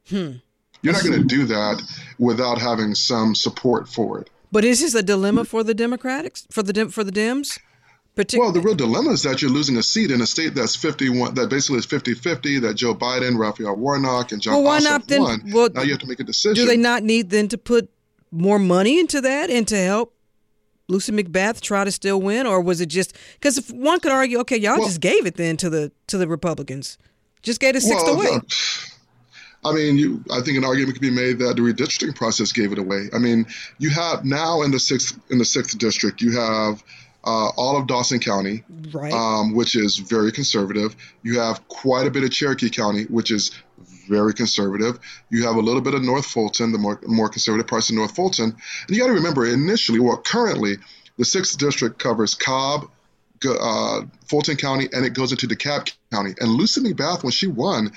[0.10, 0.33] Hmm.
[0.81, 1.81] You're not going to do that
[2.19, 4.29] without having some support for it.
[4.51, 7.60] But is this a dilemma for the Democrats for the for the Dems?
[8.15, 10.75] Partic- well, the real dilemma is that you're losing a seat in a state that's
[10.75, 14.79] 51, that basically is 50 50, that Joe Biden, Raphael Warnock, and John well, why
[14.79, 15.51] not then, won.
[15.53, 16.55] Well, now you have to make a decision.
[16.55, 17.91] Do they not need then to put
[18.31, 20.15] more money into that and to help
[20.88, 24.39] Lucy McBath try to still win, or was it just because if one could argue,
[24.39, 26.97] okay, y'all well, just gave it then to the to the Republicans,
[27.41, 28.39] just gave it six well, away.
[29.65, 32.71] I mean, you, I think an argument could be made that the redistricting process gave
[32.71, 33.10] it away.
[33.13, 33.47] I mean,
[33.80, 36.84] you have now in the sixth in the sixth district, you have
[37.26, 39.12] uh, all of Dawson County, right.
[39.12, 40.95] um, which is very conservative.
[41.23, 43.52] You have quite a bit of Cherokee County, which is
[44.07, 44.99] very conservative.
[45.29, 48.15] You have a little bit of North Fulton, the more more conservative parts of North
[48.15, 48.55] Fulton.
[48.87, 50.77] And you got to remember, initially, well, currently,
[51.17, 52.89] the sixth district covers Cobb,
[53.45, 56.33] uh, Fulton County, and it goes into DeKalb County.
[56.39, 57.91] And Lucy McBath, when she won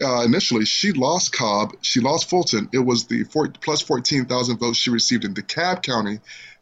[0.00, 2.68] uh, initially, she lost Cobb, she lost Fulton.
[2.72, 6.20] It was the four, plus 14,000 votes she received in DeKalb County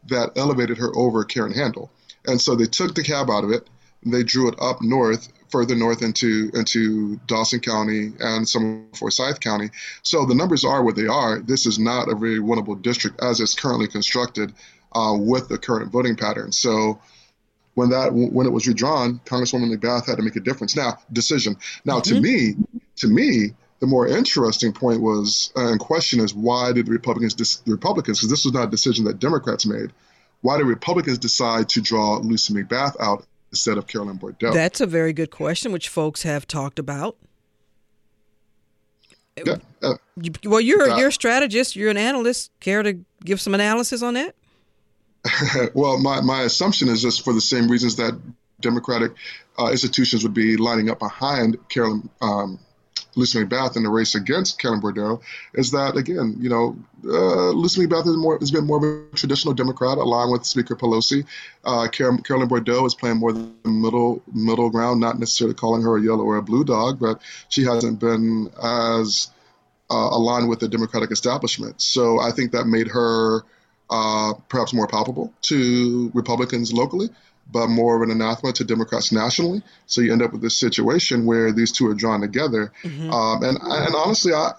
[0.09, 1.91] that elevated her over Karen Handel.
[2.27, 3.69] And so they took DeKalb out of it.
[4.05, 9.71] They drew it up north, further north into into Dawson County and some Forsyth County.
[10.03, 11.41] So the numbers are what they are.
[11.41, 14.53] This is not a very winnable district as it's currently constructed
[14.93, 16.53] uh, with the current voting pattern.
[16.53, 17.01] So
[17.75, 20.77] when that when it was redrawn, Congresswoman McBath had to make a difference.
[20.77, 21.57] Now decision.
[21.85, 22.15] Now mm-hmm.
[22.15, 22.55] to me,
[22.97, 27.35] to me, the more interesting point was uh, and question is why did the Republicans
[27.35, 29.93] dis- the Republicans because this was not a decision that Democrats made
[30.43, 34.53] why did Republicans decide to draw Lucy McBath out instead of Carolyn Bourdeaux?
[34.53, 37.17] That's a very good question, which folks have talked about.
[39.37, 39.95] Yeah, uh,
[40.45, 41.77] well, you're uh, you're a strategist.
[41.77, 42.51] You're an analyst.
[42.61, 44.35] Care to give some analysis on that?
[45.75, 48.19] well, my, my assumption is just for the same reasons that
[48.61, 49.13] Democratic
[49.59, 52.59] uh, institutions would be lining up behind Carolyn um,
[53.17, 55.21] Lucy McBath in the race against Carolyn Bourdeaux
[55.55, 59.99] is that again, you know, uh, Lucy more, has been more of a traditional Democrat,
[59.99, 61.25] along with Speaker Pelosi.
[61.65, 66.03] Uh, Carolyn, Bourdeaux is playing more the middle middle ground, not necessarily calling her a
[66.03, 69.29] yellow or a blue dog, but she hasn't been as
[69.91, 71.81] uh, aligned with the Democratic establishment.
[71.81, 73.43] So I think that made her
[73.91, 77.11] uh, perhaps more palpable to Republicans locally
[77.53, 79.63] but more of an anathema to Democrats nationally.
[79.87, 82.73] So you end up with this situation where these two are drawn together.
[82.83, 83.11] Mm-hmm.
[83.11, 84.53] Um, and and honestly, I,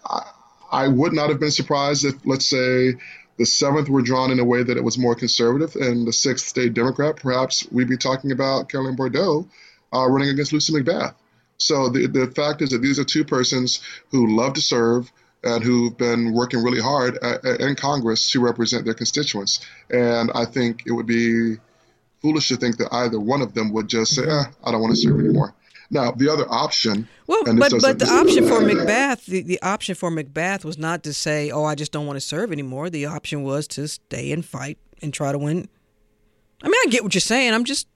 [0.71, 2.95] I, would not have been surprised if, let's say,
[3.37, 6.47] the seventh were drawn in a way that it was more conservative, and the sixth
[6.47, 7.17] stayed Democrat.
[7.17, 9.47] Perhaps we'd be talking about Carolyn Bourdeaux
[9.93, 11.15] uh, running against Lucy McBath.
[11.57, 15.11] So the the fact is that these are two persons who love to serve
[15.43, 19.65] and who've been working really hard at, at, in Congress to represent their constituents.
[19.89, 21.57] And I think it would be
[22.21, 24.95] foolish to think that either one of them would just say, eh, I don't want
[24.95, 25.53] to serve anymore.
[25.89, 27.07] Now, the other option.
[27.27, 31.13] Well, but, but the option for McBath, the, the option for McBath was not to
[31.13, 32.89] say, oh, I just don't want to serve anymore.
[32.89, 35.67] The option was to stay and fight and try to win.
[36.63, 37.53] I mean, I get what you're saying.
[37.53, 37.87] I'm just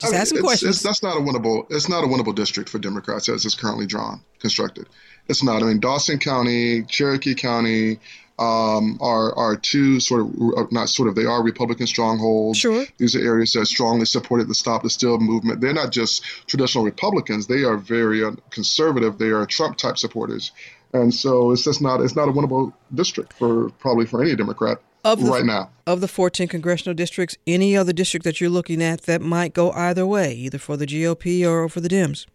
[0.00, 0.76] just I mean, asking questions.
[0.76, 1.66] It's, that's not a winnable.
[1.70, 4.86] It's not a winnable district for Democrats as it's currently drawn, constructed.
[5.28, 5.62] It's not.
[5.62, 7.98] I mean, Dawson County, Cherokee County,
[8.38, 12.58] um, are are two sort of uh, not sort of they are Republican strongholds.
[12.58, 12.86] Sure.
[12.96, 15.60] These are areas that strongly supported the Stop the Steal movement.
[15.60, 17.46] They're not just traditional Republicans.
[17.46, 19.18] They are very uh, conservative.
[19.18, 20.52] They are Trump type supporters,
[20.92, 24.80] and so it's just not it's not a winnable district for probably for any Democrat.
[25.04, 25.70] Of the, right now.
[25.86, 29.70] Of the 14 congressional districts, any other district that you're looking at that might go
[29.70, 32.26] either way, either for the GOP or for the Dems?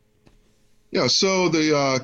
[0.90, 2.00] Yeah, so the uh,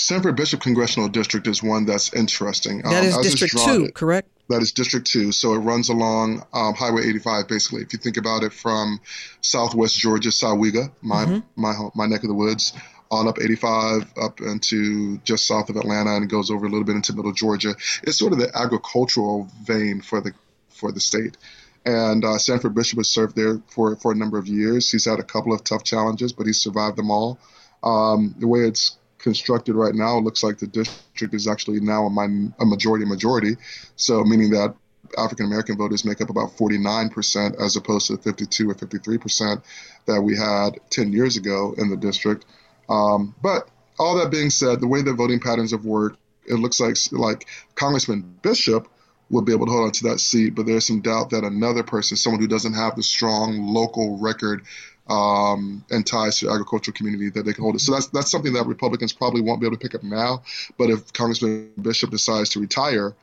[0.00, 2.82] Sanford Bishop Congressional District is one that's interesting.
[2.82, 3.94] That um, is District 2, it.
[3.94, 4.28] correct?
[4.48, 5.32] That is District 2.
[5.32, 7.82] So it runs along um, Highway 85, basically.
[7.82, 9.00] If you think about it from
[9.42, 11.60] southwest Georgia, Sahuiga, my, mm-hmm.
[11.60, 12.72] my, my neck of the woods,
[13.10, 16.94] on up 85 up into just south of Atlanta and goes over a little bit
[16.94, 17.74] into middle Georgia.
[18.04, 20.32] It's sort of the agricultural vein for the
[20.68, 21.36] for the state.
[21.84, 24.90] And uh, Sanford Bishop has served there for, for a number of years.
[24.90, 27.38] He's had a couple of tough challenges, but he's survived them all.
[27.82, 32.06] Um, the way it's constructed right now, it looks like the district is actually now
[32.06, 33.56] a, min- a majority majority.
[33.96, 34.74] So meaning that
[35.16, 39.62] African American voters make up about 49% as opposed to 52 or 53%
[40.06, 42.44] that we had 10 years ago in the district.
[42.88, 46.80] Um, but all that being said, the way the voting patterns have worked, it looks
[46.80, 48.88] like like Congressman Bishop
[49.30, 51.84] will be able to hold on to that seat, but there's some doubt that another
[51.84, 54.64] person, someone who doesn't have the strong local record
[55.10, 57.80] um, and ties to agricultural community that they can hold it.
[57.80, 60.42] So that's that's something that Republicans probably won't be able to pick up now.
[60.78, 63.14] But if Congressman Bishop decides to retire,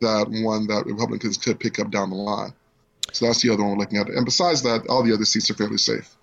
[0.00, 2.52] that one that Republicans could pick up down the line.
[3.12, 4.08] So that's the other one we're looking at.
[4.08, 6.16] And besides that, all the other seats are fairly safe.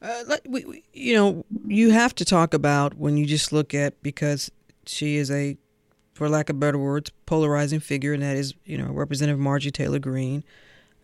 [0.00, 4.00] Uh, we, we, you know, you have to talk about when you just look at
[4.02, 4.50] because
[4.86, 5.56] she is a,
[6.14, 9.98] for lack of better words, polarizing figure, and that is, you know, Representative Marjorie Taylor
[9.98, 10.42] Greene.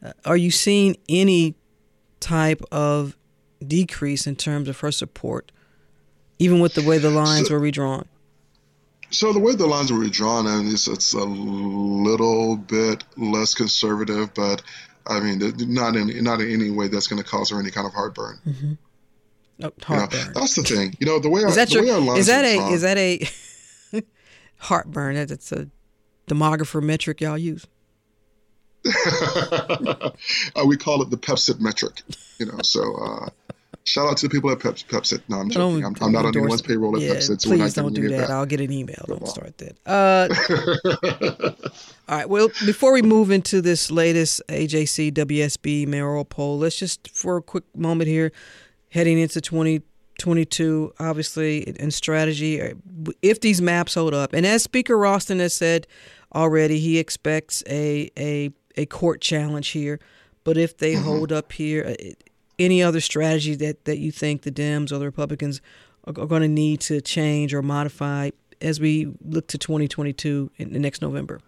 [0.03, 1.55] Uh, are you seeing any
[2.21, 3.18] type of
[3.67, 5.53] decrease in terms of her support,
[6.39, 8.07] even with the way the lines so, were redrawn?
[9.11, 14.35] So the way the lines were redrawn, and it's, it's a little bit less conservative,
[14.35, 14.63] but
[15.07, 17.87] I mean, not in not in any way that's going to cause her any kind
[17.87, 18.39] of heartburn.
[18.47, 18.73] Mm-hmm.
[19.63, 20.21] Oh, heartburn.
[20.21, 20.95] You know, that's the thing.
[21.01, 21.85] You know, the way is that your,
[22.17, 23.29] is that a drawn, is that a
[24.59, 25.15] heartburn?
[25.15, 25.69] That's a
[26.29, 27.67] demographer metric y'all use.
[28.87, 30.11] uh,
[30.67, 32.03] we call it the Pepcid metric.
[32.39, 33.29] You know, so uh,
[33.89, 35.23] shout out to the people at Pep- Pepcid.
[35.29, 35.85] No, I'm joking.
[35.85, 37.41] I'm, I'm, not on anyone's payroll at yeah, Pepcid.
[37.41, 38.31] So please don't do that.
[38.31, 39.05] I'll get an email.
[39.07, 39.77] Don't start that.
[39.87, 40.29] Uh,
[42.09, 42.29] all right.
[42.29, 47.43] Well, before we move into this latest AJC WSB mayoral poll, let's just for a
[47.43, 48.31] quick moment here,
[48.91, 52.75] heading into 2022, obviously, in strategy, uh,
[53.23, 55.87] if these maps hold up, and as Speaker Ralston has said
[56.35, 60.01] already, he expects a a a court challenge here.
[60.45, 61.05] But if they mm-hmm.
[61.05, 62.13] hold up here, uh,
[62.59, 65.61] any other strategy that, that you think the Dems or the Republicans
[66.05, 70.73] are, are going to need to change or modify as we look to 2022 in
[70.73, 71.41] the next November?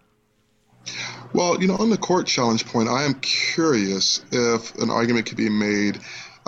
[1.33, 5.37] Well, you know, on the court challenge point, I am curious if an argument could
[5.37, 5.99] be made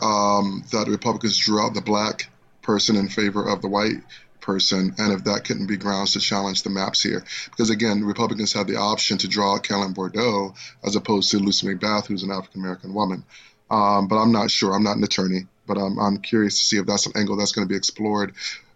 [0.01, 2.29] um, that Republicans drew out the black
[2.61, 3.97] person in favor of the white
[4.43, 7.23] person, and if that couldn't be grounds to challenge the maps here.
[7.49, 12.05] Because again, Republicans have the option to draw out Bourdeaux as opposed to Lucy McBath,
[12.05, 13.23] who's an African American woman.
[13.71, 14.73] Um, but I'm not sure.
[14.73, 17.53] I'm not an attorney, but I'm, I'm curious to see if that's an angle that's
[17.53, 18.33] going to be explored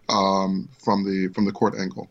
[0.08, 2.08] um, from the from the court angle.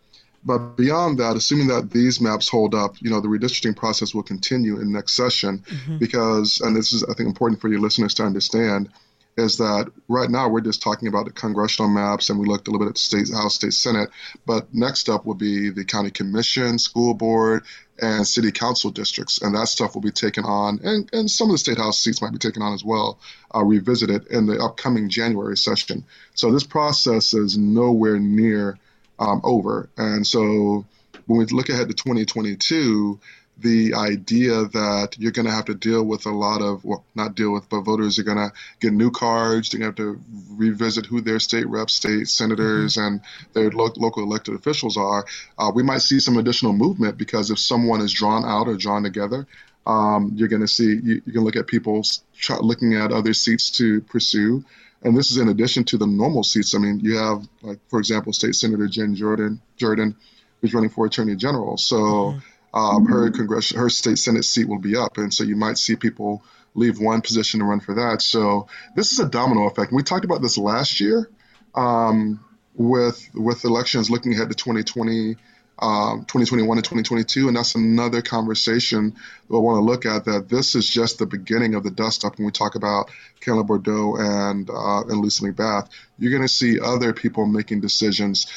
[0.47, 4.23] But beyond that, assuming that these maps hold up, you know, the redistricting process will
[4.23, 5.97] continue in next session mm-hmm.
[5.97, 8.89] because, and this is, I think, important for your listeners to understand,
[9.37, 12.71] is that right now we're just talking about the congressional maps and we looked a
[12.71, 14.09] little bit at the state house state senate.
[14.45, 17.63] But next up will be the county commission school board
[17.99, 19.41] and city council districts.
[19.41, 20.79] And that stuff will be taken on.
[20.83, 23.19] And, and some of the state house seats might be taken on as well
[23.53, 26.03] uh, revisited in the upcoming january session.
[26.33, 28.79] So this process is nowhere near
[29.19, 29.89] um, over.
[29.97, 30.85] And so
[31.27, 33.19] when we look ahead to 2022
[33.59, 37.35] the idea that you're going to have to deal with a lot of, well, not
[37.35, 39.69] deal with, but voters are going to get new cards.
[39.69, 40.21] They're going to have to
[40.55, 43.15] revisit who their state reps, state senators, mm-hmm.
[43.15, 43.21] and
[43.53, 45.25] their lo- local elected officials are.
[45.57, 49.01] Uh, we might see some additional movement because if someone is drawn out or drawn
[49.01, 49.47] together,
[49.87, 52.03] um, you're going to see, you, you, can look at people
[52.37, 54.63] try, looking at other seats to pursue.
[55.01, 56.75] And this is in addition to the normal seats.
[56.75, 60.15] I mean, you have, like, for example, State Senator Jen Jordan, Jordan,
[60.59, 61.77] who's running for Attorney General.
[61.77, 62.39] So, mm-hmm
[62.73, 65.95] um, her congressional, her state senate seat will be up, and so you might see
[65.95, 66.43] people
[66.75, 68.21] leave one position to run for that.
[68.21, 69.91] So this is a domino effect.
[69.91, 71.29] We talked about this last year
[71.75, 72.43] um,
[72.75, 75.37] with with elections looking ahead to 2020
[75.79, 77.47] um, 2021 and 2022.
[77.47, 79.15] And that's another conversation
[79.49, 82.37] we'll want to look at that this is just the beginning of the dust up
[82.37, 83.09] when we talk about
[83.39, 85.89] Carolyn Bourdeaux and, uh, and Lucy McBath.
[86.19, 88.47] You're going to see other people making decisions.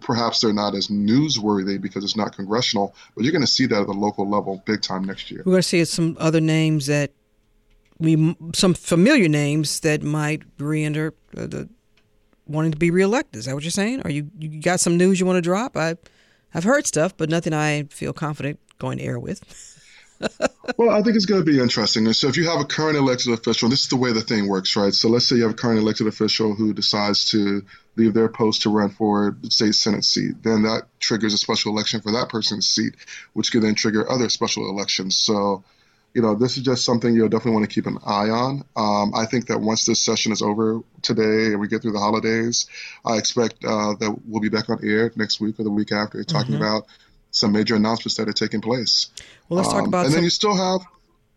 [0.00, 3.80] Perhaps they're not as newsworthy because it's not congressional, but you're going to see that
[3.80, 5.42] at the local level big time next year.
[5.44, 7.12] We're going to see some other names that
[7.98, 11.68] we, some familiar names that might re-enter the
[12.46, 13.38] wanting to be reelected.
[13.38, 14.02] Is that what you're saying?
[14.02, 15.76] Are you you got some news you want to drop?
[15.76, 15.96] I
[16.54, 19.42] I've heard stuff, but nothing I feel confident going to air with.
[20.78, 22.10] well, I think it's going to be interesting.
[22.12, 24.76] So, if you have a current elected official, this is the way the thing works,
[24.76, 24.94] right?
[24.94, 27.64] So, let's say you have a current elected official who decides to
[27.96, 31.72] leave their post to run for the state senate seat, then that triggers a special
[31.72, 32.94] election for that person's seat,
[33.32, 35.16] which could then trigger other special elections.
[35.16, 35.64] So,
[36.14, 38.64] you know, this is just something you'll definitely want to keep an eye on.
[38.76, 41.98] Um, I think that once this session is over today and we get through the
[41.98, 42.66] holidays,
[43.04, 46.22] I expect uh, that we'll be back on air next week or the week after
[46.22, 46.62] talking mm-hmm.
[46.62, 46.86] about
[47.32, 49.08] some major announcements that are taking place.
[49.48, 50.04] Well, let's um, talk about.
[50.04, 50.18] And some...
[50.18, 50.86] then you still have,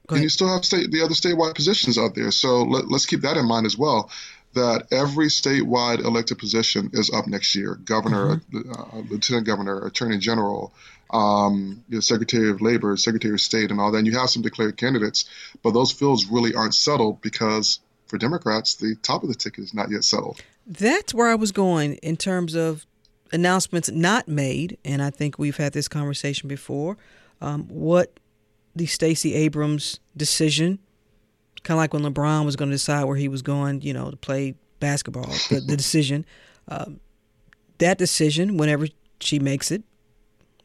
[0.10, 2.30] and you still have state, the other statewide positions out there.
[2.30, 4.12] So let, let's keep that in mind as well.
[4.54, 8.72] That every statewide elected position is up next year: governor, mm-hmm.
[8.72, 10.74] uh, lieutenant governor, attorney general,
[11.12, 14.00] um, you know, Secretary of Labor, Secretary of State, and all that.
[14.00, 15.26] And you have some declared candidates,
[15.64, 19.74] but those fields really aren't settled because for Democrats, the top of the ticket is
[19.74, 20.42] not yet settled.
[20.66, 22.86] That's where I was going in terms of
[23.32, 26.98] announcements not made, and I think we've had this conversation before.
[27.42, 28.20] Um, what
[28.76, 30.80] the Stacey Abrams decision,
[31.64, 34.12] kind of like when LeBron was going to decide where he was going, you know,
[34.12, 36.26] to play basketball, the, the decision,
[36.68, 37.00] um,
[37.78, 38.88] that decision, whenever
[39.20, 39.84] she makes it,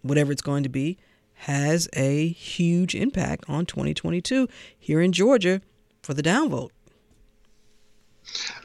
[0.03, 0.99] whatever it's going to be,
[1.35, 4.49] has a huge impact on 2022
[4.79, 5.61] here in Georgia
[6.03, 6.71] for the downvote.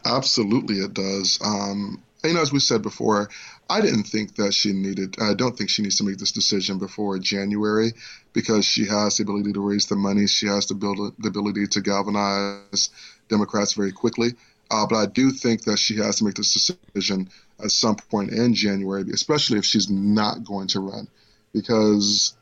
[0.06, 1.40] Absolutely, it does.
[1.44, 3.30] Um, you know, as we said before,
[3.70, 5.18] I didn't think that she needed.
[5.22, 7.94] I don't think she needs to make this decision before January
[8.34, 10.28] because she has the ability to raise the money.
[10.28, 12.90] She has the, build, the ability to galvanize
[13.30, 14.30] Democrats very quickly.
[14.70, 17.30] Uh, but I do think that she has to make this decision
[17.64, 21.08] at some point in January, especially if she's not going to run,
[21.54, 22.36] because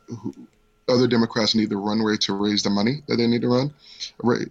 [0.87, 3.73] other Democrats need the runway to raise the money that they need to run,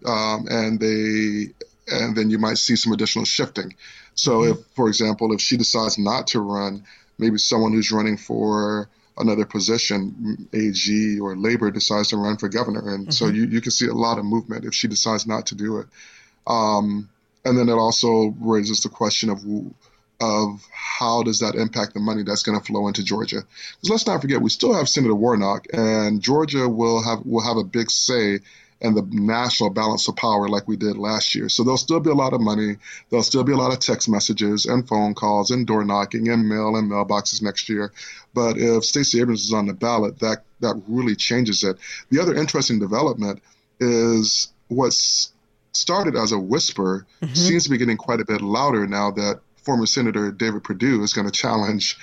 [0.06, 1.52] um, and they
[1.86, 3.74] and then you might see some additional shifting.
[4.14, 4.52] So, mm-hmm.
[4.52, 6.84] if, for example, if she decides not to run,
[7.18, 12.94] maybe someone who's running for another position, AG or Labor, decides to run for governor,
[12.94, 13.10] and mm-hmm.
[13.10, 15.78] so you you can see a lot of movement if she decides not to do
[15.78, 15.86] it.
[16.46, 17.08] Um,
[17.44, 19.44] and then it also raises the question of
[20.20, 23.42] of how does that impact the money that's going to flow into Georgia?
[23.76, 27.56] Because let's not forget, we still have Senator Warnock, and Georgia will have will have
[27.56, 28.40] a big say
[28.80, 31.48] in the national balance of power like we did last year.
[31.48, 32.76] So there'll still be a lot of money.
[33.08, 36.48] There'll still be a lot of text messages and phone calls and door knocking and
[36.48, 37.92] mail and mailboxes next year.
[38.34, 41.78] But if Stacey Abrams is on the ballot, that that really changes it.
[42.10, 43.42] The other interesting development
[43.80, 45.32] is what's
[45.72, 47.34] started as a whisper mm-hmm.
[47.34, 51.12] seems to be getting quite a bit louder now that former Senator David Perdue is
[51.12, 51.96] going to challenge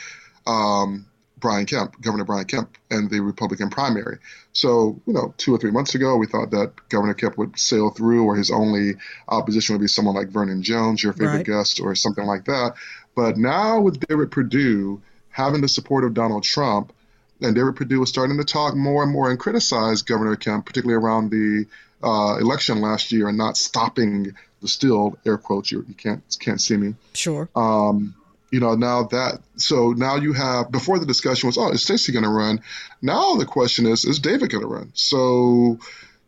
[0.46, 1.06] um,
[1.38, 4.20] Brian Kemp, Governor Brian Kemp, and the Republican primary.
[4.54, 7.90] So, you know, two or three months ago, we thought that Governor Kemp would sail
[7.90, 8.94] through, or his only
[9.28, 11.46] opposition would be someone like Vernon Jones, your favorite right.
[11.46, 12.76] guest, or something like that.
[13.16, 16.94] But now, with David Perdue having the support of Donald Trump,
[17.42, 21.04] and David Perdue was starting to talk more and more and criticize Governor Kemp, particularly
[21.04, 21.66] around the
[22.04, 25.72] uh, election last year, and not stopping the still air quotes.
[25.72, 26.96] You, you can't can't see me.
[27.14, 27.50] Sure.
[27.56, 28.16] Um,
[28.52, 32.12] you know now that so now you have before the discussion was oh is Stacey
[32.12, 32.62] going to run
[33.02, 35.80] now the question is is David going to run so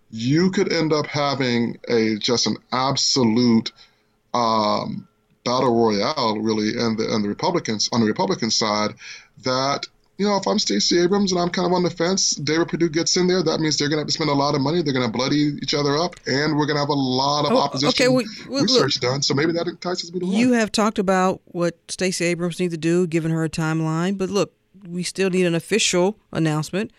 [0.09, 3.71] you could end up having a just an absolute
[4.33, 5.07] um,
[5.43, 8.95] battle royale really and the and the Republicans on the Republican side
[9.43, 9.87] that
[10.17, 12.89] you know, if I'm Stacey Abrams and I'm kind of on the fence, David Perdue
[12.89, 13.41] gets in there.
[13.41, 14.83] That means they're going to have to spend a lot of money.
[14.83, 17.53] They're going to bloody each other up, and we're going to have a lot of
[17.53, 19.21] oh, opposition okay, well, well, research look, done.
[19.23, 22.77] So maybe that entices me to You have talked about what Stacey Abrams needs to
[22.77, 24.17] do, given her a timeline.
[24.17, 24.53] But look,
[24.87, 26.91] we still need an official announcement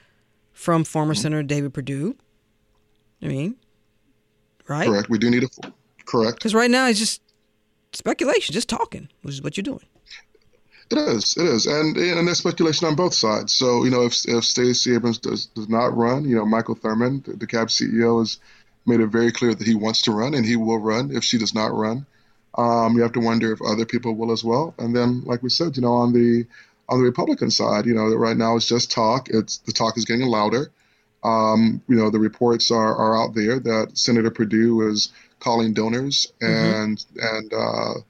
[0.53, 1.23] from former mm-hmm.
[1.23, 2.17] Senator David Perdue.
[3.23, 3.57] I mean,
[4.67, 4.89] right?
[4.89, 5.09] Correct.
[5.09, 5.49] We do need a
[6.05, 6.39] correct.
[6.39, 7.23] Because right now it's just
[7.93, 9.87] speculation, just talking, which is what you're doing.
[10.91, 13.55] It is, it is, and and there's speculation on both sides.
[13.55, 17.25] So you know, if if Stacey Abrams does does not run, you know, Michael Thurmond,
[17.25, 18.39] the, the CAB CEO, has
[18.87, 21.39] made it very clear that he wants to run and he will run if she
[21.39, 22.07] does not run.
[22.57, 24.75] Um, you have to wonder if other people will as well.
[24.79, 26.47] And then, like we said, you know, on the
[26.89, 29.29] on the Republican side, you know, right now it's just talk.
[29.31, 30.71] It's the talk is getting louder.
[31.25, 35.11] Um, you know, the reports are, are out there that Senator Perdue is
[35.41, 37.37] calling donors and mm-hmm.
[37.37, 38.01] and uh,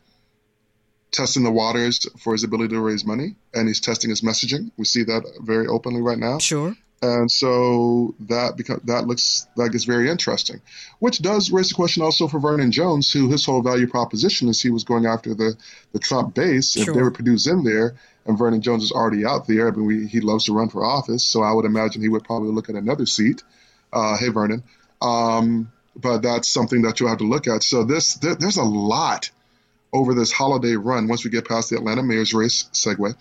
[1.14, 4.70] testing the waters for his ability to raise money, and he's testing his messaging.
[4.76, 6.38] We see that very openly right now.
[6.38, 6.76] Sure.
[7.02, 10.60] And so that becomes that looks that gets very interesting,
[11.00, 14.60] which does raise the question also for Vernon Jones, who his whole value proposition is
[14.60, 15.54] he was going after the
[15.92, 16.72] the Trump base.
[16.72, 16.82] Sure.
[16.82, 17.94] If they were produced in there,
[18.26, 20.84] and Vernon Jones is already out there, I mean, we, he loves to run for
[20.84, 23.42] office, so I would imagine he would probably look at another seat.
[23.92, 24.62] Uh, hey, Vernon.
[25.02, 27.62] Um, but that's something that you'll have to look at.
[27.62, 29.30] So this there, there's a lot
[29.94, 33.14] over this holiday run once we get past the Atlanta mayor's race segue.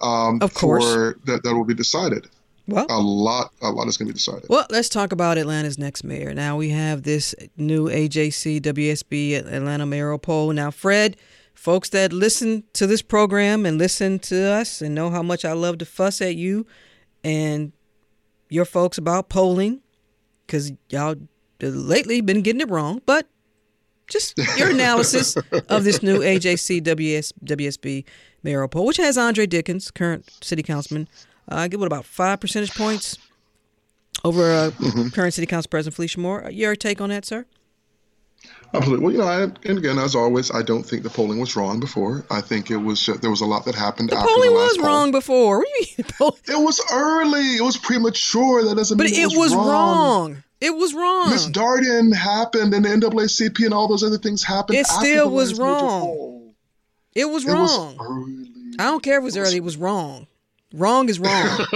[0.00, 0.84] Um, of course,
[1.24, 2.28] that that will be decided.
[2.68, 4.44] Well, a lot, a lot is going to be decided.
[4.50, 6.34] Well, let's talk about Atlanta's next mayor.
[6.34, 10.52] Now we have this new AJC WSB Atlanta mayoral poll.
[10.52, 11.16] Now, Fred,
[11.54, 15.54] folks that listen to this program and listen to us and know how much I
[15.54, 16.66] love to fuss at you
[17.24, 17.72] and
[18.50, 19.80] your folks about polling,
[20.46, 21.16] because y'all
[21.60, 23.26] lately been getting it wrong, but
[24.08, 25.36] just your analysis
[25.68, 28.04] of this new AJC WS, WSB
[28.42, 31.08] mayoral poll, which has Andre Dickens, current city councilman,
[31.48, 33.18] uh, give it about five percentage points
[34.24, 35.08] over uh, mm-hmm.
[35.08, 36.48] current city council president Felicia Moore.
[36.50, 37.46] Your take on that, sir?
[38.74, 39.04] Absolutely.
[39.04, 41.80] Well, you know, I, and again, as always, I don't think the polling was wrong
[41.80, 42.26] before.
[42.30, 44.10] I think it was uh, there was a lot that happened.
[44.10, 44.86] The polling the was poll.
[44.86, 45.64] wrong before.
[46.18, 46.60] What do you mean?
[46.60, 47.56] it was early.
[47.56, 48.64] It was premature.
[48.64, 50.32] That doesn't but mean it, it was, was wrong.
[50.32, 50.44] wrong.
[50.60, 51.30] It was wrong.
[51.30, 54.78] Miss Darden happened, and the NAACP and all those other things happened.
[54.78, 56.54] It still was wrong.
[57.14, 57.96] It was it wrong.
[57.96, 59.56] Was I don't care if it was, it was early.
[59.58, 60.26] It was wrong.
[60.74, 61.32] Wrong is wrong.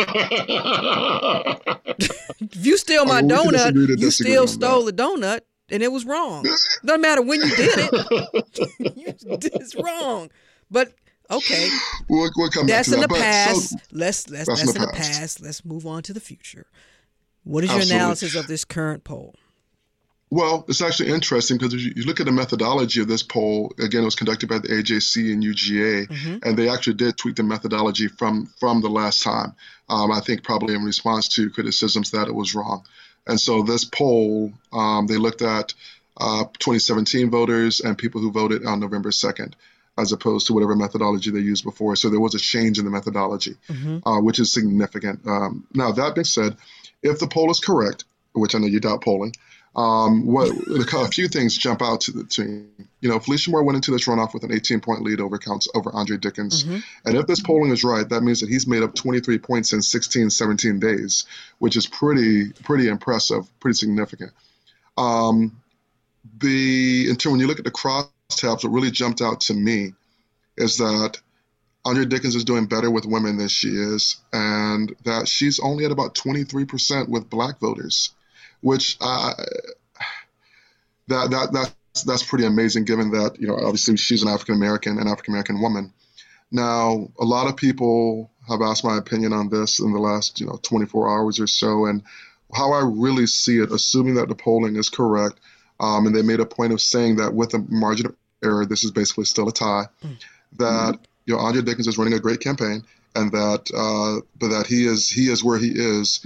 [2.41, 6.45] if you steal my oh, donut, you still stole the donut, and it was wrong.
[6.85, 7.91] Doesn't matter when you did it.
[9.55, 10.30] it's wrong.
[10.70, 10.93] But
[11.30, 11.70] okay,
[12.09, 13.09] we'll, we'll that's in that.
[13.09, 13.70] the past.
[13.70, 15.20] So, let's let's that's, that's in the past.
[15.20, 15.41] past.
[15.41, 16.66] Let's move on to the future.
[17.45, 18.01] What is your Absolutely.
[18.01, 19.34] analysis of this current poll?
[20.30, 23.74] Well, it's actually interesting because you, you look at the methodology of this poll.
[23.78, 26.36] Again, it was conducted by the AJC and UGA, mm-hmm.
[26.43, 29.55] and they actually did tweak the methodology from from the last time.
[29.90, 32.84] Um, I think probably in response to criticisms that it was wrong.
[33.26, 35.74] And so this poll, um, they looked at
[36.16, 39.53] uh, 2017 voters and people who voted on November 2nd,
[39.99, 41.95] as opposed to whatever methodology they used before.
[41.95, 44.09] So there was a change in the methodology, mm-hmm.
[44.09, 45.26] uh, which is significant.
[45.26, 46.57] Um, now that being said,
[47.03, 49.34] if the poll is correct, which I know you doubt polling,
[49.74, 52.68] um, what a few things jump out to the team.
[53.00, 55.66] You know, Felicia Moore went into this runoff with an 18 point lead over counts
[55.74, 56.64] over Andre Dickens.
[56.64, 56.78] Mm-hmm.
[57.07, 59.80] And if this polling is right, that means that he's made up 23 points in
[59.80, 61.24] 16, 17 days,
[61.59, 64.32] which is pretty, pretty impressive, pretty significant.
[64.98, 65.62] Um,
[66.38, 69.94] the until when you look at the crosstabs, what really jumped out to me
[70.59, 71.18] is that
[71.85, 75.91] Andre Dickens is doing better with women than she is, and that she's only at
[75.91, 78.11] about 23% with black voters
[78.62, 79.35] which uh,
[81.09, 84.99] that that that's that's pretty amazing given that you know obviously she's an African American
[84.99, 85.93] an African American woman.
[86.51, 90.47] Now a lot of people have asked my opinion on this in the last you
[90.47, 92.03] know 24 hours or so, and
[92.55, 95.39] how I really see it, assuming that the polling is correct,
[95.80, 98.85] um, and they made a point of saying that with a margin of error, this
[98.85, 99.87] is basically still a tie.
[100.05, 100.16] Mm.
[100.59, 104.66] That you know Andre Dickens is running a great campaign, and that uh, but that
[104.66, 106.25] he is he is where he is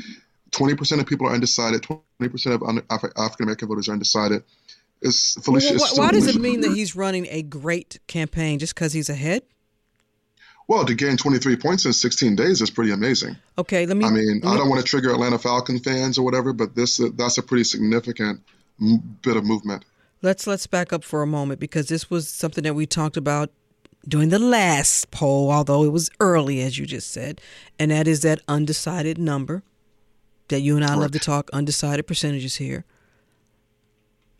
[0.53, 4.43] 20% of people are undecided, 20% of African American voters are undecided.
[5.03, 5.75] Is Felicia?
[5.75, 9.11] Well, why, why does it mean that he's running a great campaign just because he's
[9.11, 9.43] ahead?
[10.69, 13.37] Well, to gain 23 points in 16 days is pretty amazing.
[13.57, 14.05] Okay, let me.
[14.05, 17.39] I mean, I don't want to trigger Atlanta Falcon fans or whatever, but this that's
[17.39, 18.41] a pretty significant
[19.23, 19.85] bit of movement.
[20.23, 23.51] Let's let's back up for a moment because this was something that we talked about
[24.09, 27.41] during the last poll, although it was early, as you just said,
[27.79, 29.63] and that is that undecided number
[30.49, 32.85] that you and I love to talk undecided percentages here.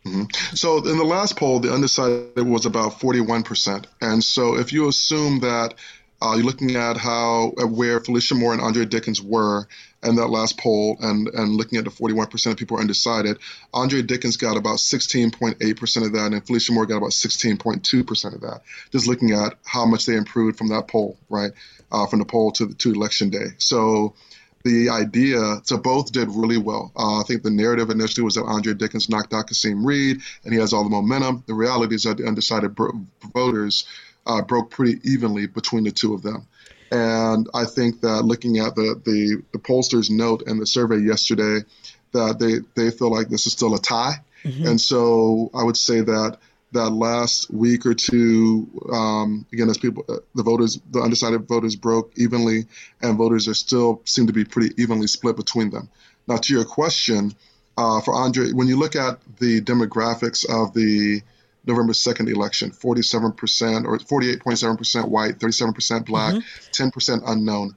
[0.05, 0.55] Mm-hmm.
[0.55, 3.85] So in the last poll, the undecided was about 41%.
[4.01, 5.75] And so if you assume that
[6.21, 9.67] uh, you're looking at how where Felicia Moore and Andre Dickens were
[10.03, 13.37] in that last poll, and and looking at the 41% of people are undecided.
[13.73, 18.61] Andre Dickens got about 16.8% of that, and Felicia Moore got about 16.2% of that.
[18.91, 21.51] Just looking at how much they improved from that poll, right,
[21.91, 23.47] uh, from the poll to to election day.
[23.59, 24.15] So
[24.63, 26.91] the idea, so both did really well.
[26.95, 30.53] Uh, I think the narrative initially was that Andre Dickens knocked out Kasim Reed and
[30.53, 31.43] he has all the momentum.
[31.47, 33.85] The reality is that the undecided bro- voters
[34.27, 36.47] uh, broke pretty evenly between the two of them.
[36.91, 41.65] And I think that looking at the, the, the pollsters' note and the survey yesterday,
[42.13, 44.23] that they, they feel like this is still a tie.
[44.43, 44.67] Mm-hmm.
[44.67, 46.37] And so I would say that
[46.73, 51.75] that last week or two, um, again, as people, uh, the voters, the undecided voters
[51.75, 52.65] broke evenly,
[53.01, 55.89] and voters are still seem to be pretty evenly split between them.
[56.27, 57.33] Now, to your question,
[57.77, 61.21] uh, for Andre, when you look at the demographics of the
[61.67, 66.89] November 2nd election, 47% or 48.7% white, 37% black, mm-hmm.
[66.89, 67.75] 10% unknown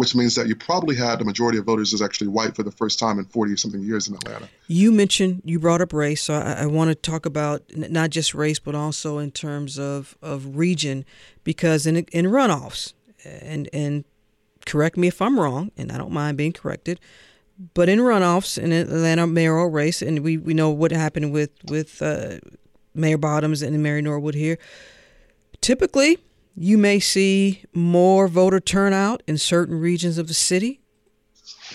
[0.00, 2.70] which means that you probably had the majority of voters is actually white for the
[2.70, 4.48] first time in 40 something years in Atlanta.
[4.66, 8.34] You mentioned, you brought up race, so I, I want to talk about not just
[8.34, 11.04] race, but also in terms of, of region,
[11.44, 12.94] because in, in runoffs,
[13.26, 14.06] and, and
[14.64, 16.98] correct me if I'm wrong, and I don't mind being corrected,
[17.74, 22.00] but in runoffs in Atlanta mayoral race, and we, we know what happened with, with
[22.00, 22.38] uh,
[22.94, 24.58] Mayor Bottoms and Mary Norwood here,
[25.60, 26.18] typically–
[26.56, 30.80] you may see more voter turnout in certain regions of the city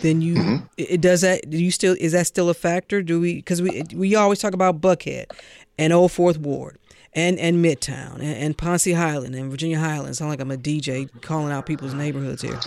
[0.01, 0.65] than you mm-hmm.
[0.77, 3.01] it does that do you still is that still a factor?
[3.01, 5.25] Do we because we we always talk about buckhead
[5.77, 6.77] and old fourth ward
[7.13, 10.19] and and midtown and, and ponce highland and virginia highlands.
[10.19, 12.59] Sound like i'm a dj calling out people's neighborhoods here.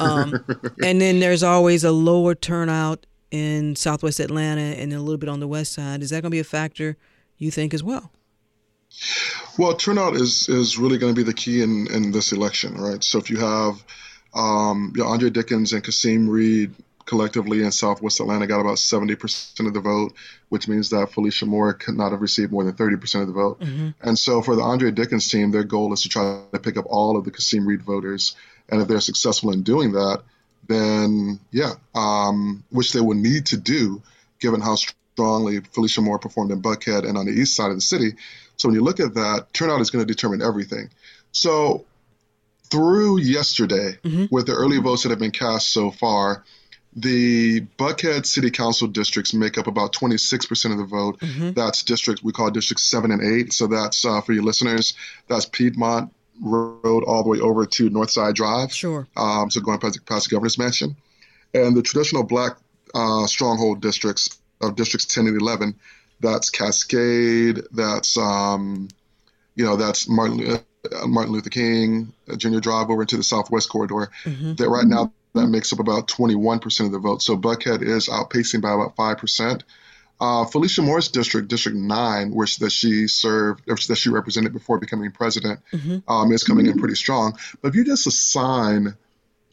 [0.00, 0.44] Um,
[0.82, 5.40] and then there's always a lower turnout in southwest atlanta and a little bit on
[5.40, 6.02] the west side.
[6.02, 6.96] Is that going to be a factor
[7.42, 8.10] you think as well
[9.58, 13.02] well, turnout is is really going to be the key in in this election, right?
[13.02, 13.82] So if you have
[14.34, 16.74] um, you know, Andre Dickens and Kasim Reed
[17.04, 20.14] collectively in Southwest Atlanta got about 70% of the vote,
[20.48, 23.60] which means that Felicia Moore could not have received more than 30% of the vote.
[23.60, 23.88] Mm-hmm.
[24.00, 26.86] And so for the Andre Dickens team, their goal is to try to pick up
[26.88, 28.36] all of the Kasim Reed voters.
[28.68, 30.22] And if they're successful in doing that,
[30.68, 34.00] then yeah, um, which they will need to do
[34.38, 34.76] given how
[35.14, 38.14] strongly Felicia Moore performed in Buckhead and on the east side of the city,
[38.56, 40.90] so when you look at that, turnout is going to determine everything.
[41.32, 41.84] So
[42.70, 44.26] through yesterday, mm-hmm.
[44.30, 46.44] with the early votes that have been cast so far,
[46.94, 51.18] the Buckhead City Council districts make up about 26% of the vote.
[51.20, 51.52] Mm-hmm.
[51.52, 53.52] That's districts we call districts seven and eight.
[53.52, 54.94] So that's uh, for your listeners,
[55.26, 58.72] that's Piedmont Road all the way over to Northside Drive.
[58.72, 59.06] Sure.
[59.16, 60.96] Um, so going past, past the governor's mansion.
[61.54, 62.58] And the traditional black
[62.94, 65.74] uh, stronghold districts of districts 10 and 11
[66.22, 68.88] that's Cascade, that's um,
[69.54, 70.60] you know, that's Martin
[70.90, 72.60] uh, Martin Luther King Jr.
[72.60, 74.10] Drive over into the Southwest Corridor.
[74.24, 74.54] Mm-hmm.
[74.54, 77.22] That right now that makes up about 21% of the vote.
[77.22, 79.64] So Buckhead is outpacing by about five percent.
[80.20, 85.10] Uh, Felicia Moore's district, District Nine, which that she served, that she represented before becoming
[85.10, 85.98] president, mm-hmm.
[86.08, 87.36] um, is coming in pretty strong.
[87.60, 88.94] But if you just assign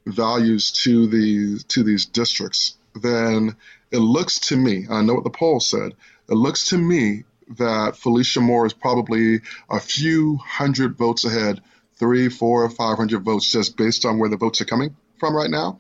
[0.06, 3.56] values to the to these districts, then
[3.92, 5.94] it looks to me, I know what the poll said,
[6.30, 7.24] it looks to me
[7.58, 11.62] that Felicia Moore is probably a few hundred votes ahead,
[11.96, 15.50] three, four, five hundred votes, just based on where the votes are coming from right
[15.50, 15.80] now.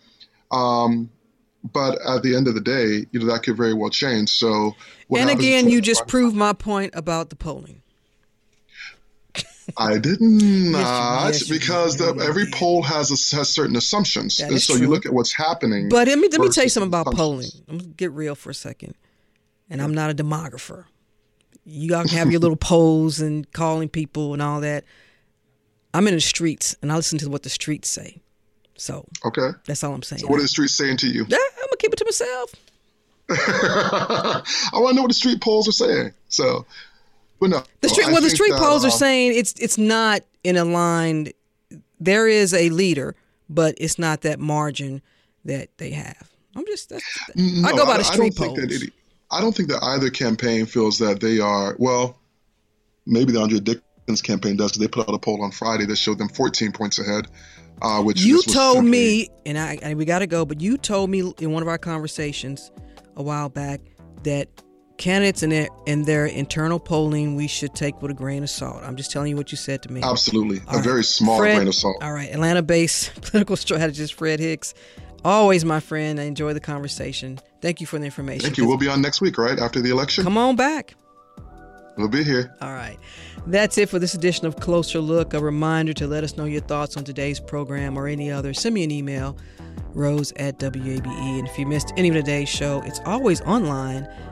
[0.51, 1.09] Um,
[1.63, 4.29] but at the end of the day, you know that could very well change.
[4.31, 4.75] So,
[5.15, 7.78] and again, you just proved my point about the polling.
[9.77, 14.61] I did not, yes, because the, every poll has a, has certain assumptions, that and
[14.61, 14.83] so true.
[14.83, 15.89] you look at what's happening.
[15.89, 17.49] But let me let me tell you something about polling.
[17.67, 18.95] I'm gonna get real for a second,
[19.69, 20.85] and I'm not a demographer.
[21.65, 24.85] You all can have your little polls and calling people and all that.
[25.93, 28.21] I'm in the streets, and I listen to what the streets say.
[28.77, 30.21] So okay, that's all I'm saying.
[30.21, 31.25] So what are the streets saying to you?
[31.27, 32.55] Yeah, I'm gonna keep it to myself.
[33.31, 34.41] I
[34.73, 36.13] want to know what the street polls are saying.
[36.29, 36.65] So
[37.39, 38.07] but no, the street.
[38.07, 41.31] well, the street that, polls are um, saying it's it's not in a line.
[41.99, 43.15] There is a leader,
[43.49, 45.01] but it's not that margin
[45.45, 46.29] that they have.
[46.55, 46.91] I'm just.
[47.35, 48.57] No, I go by the street polls.
[48.59, 48.93] It,
[49.31, 51.75] I don't think that either campaign feels that they are.
[51.77, 52.17] Well,
[53.05, 54.73] maybe the Andre Dickens campaign does.
[54.73, 57.27] They put out a poll on Friday that showed them 14 points ahead.
[57.81, 60.77] Uh, which you told simply, me, and I and we got to go, but you
[60.77, 62.71] told me in one of our conversations
[63.15, 63.79] a while back
[64.23, 64.49] that
[64.99, 68.83] candidates and their, and their internal polling we should take with a grain of salt.
[68.83, 70.01] I'm just telling you what you said to me.
[70.03, 70.59] Absolutely.
[70.67, 70.83] All a right.
[70.83, 71.97] very small Fred, grain of salt.
[72.03, 72.29] All right.
[72.29, 74.75] Atlanta based political strategist Fred Hicks.
[75.25, 76.19] Always my friend.
[76.19, 77.39] I enjoy the conversation.
[77.61, 78.41] Thank you for the information.
[78.41, 78.67] Thank you.
[78.67, 79.57] We'll be on next week, right?
[79.57, 80.23] After the election?
[80.23, 80.95] Come on back.
[81.97, 82.55] We'll be here.
[82.61, 82.97] All right.
[83.47, 85.33] That's it for this edition of Closer Look.
[85.33, 88.53] A reminder to let us know your thoughts on today's program or any other.
[88.53, 89.35] Send me an email,
[89.93, 91.05] rose at WABE.
[91.05, 94.07] And if you missed any of today's show, it's always online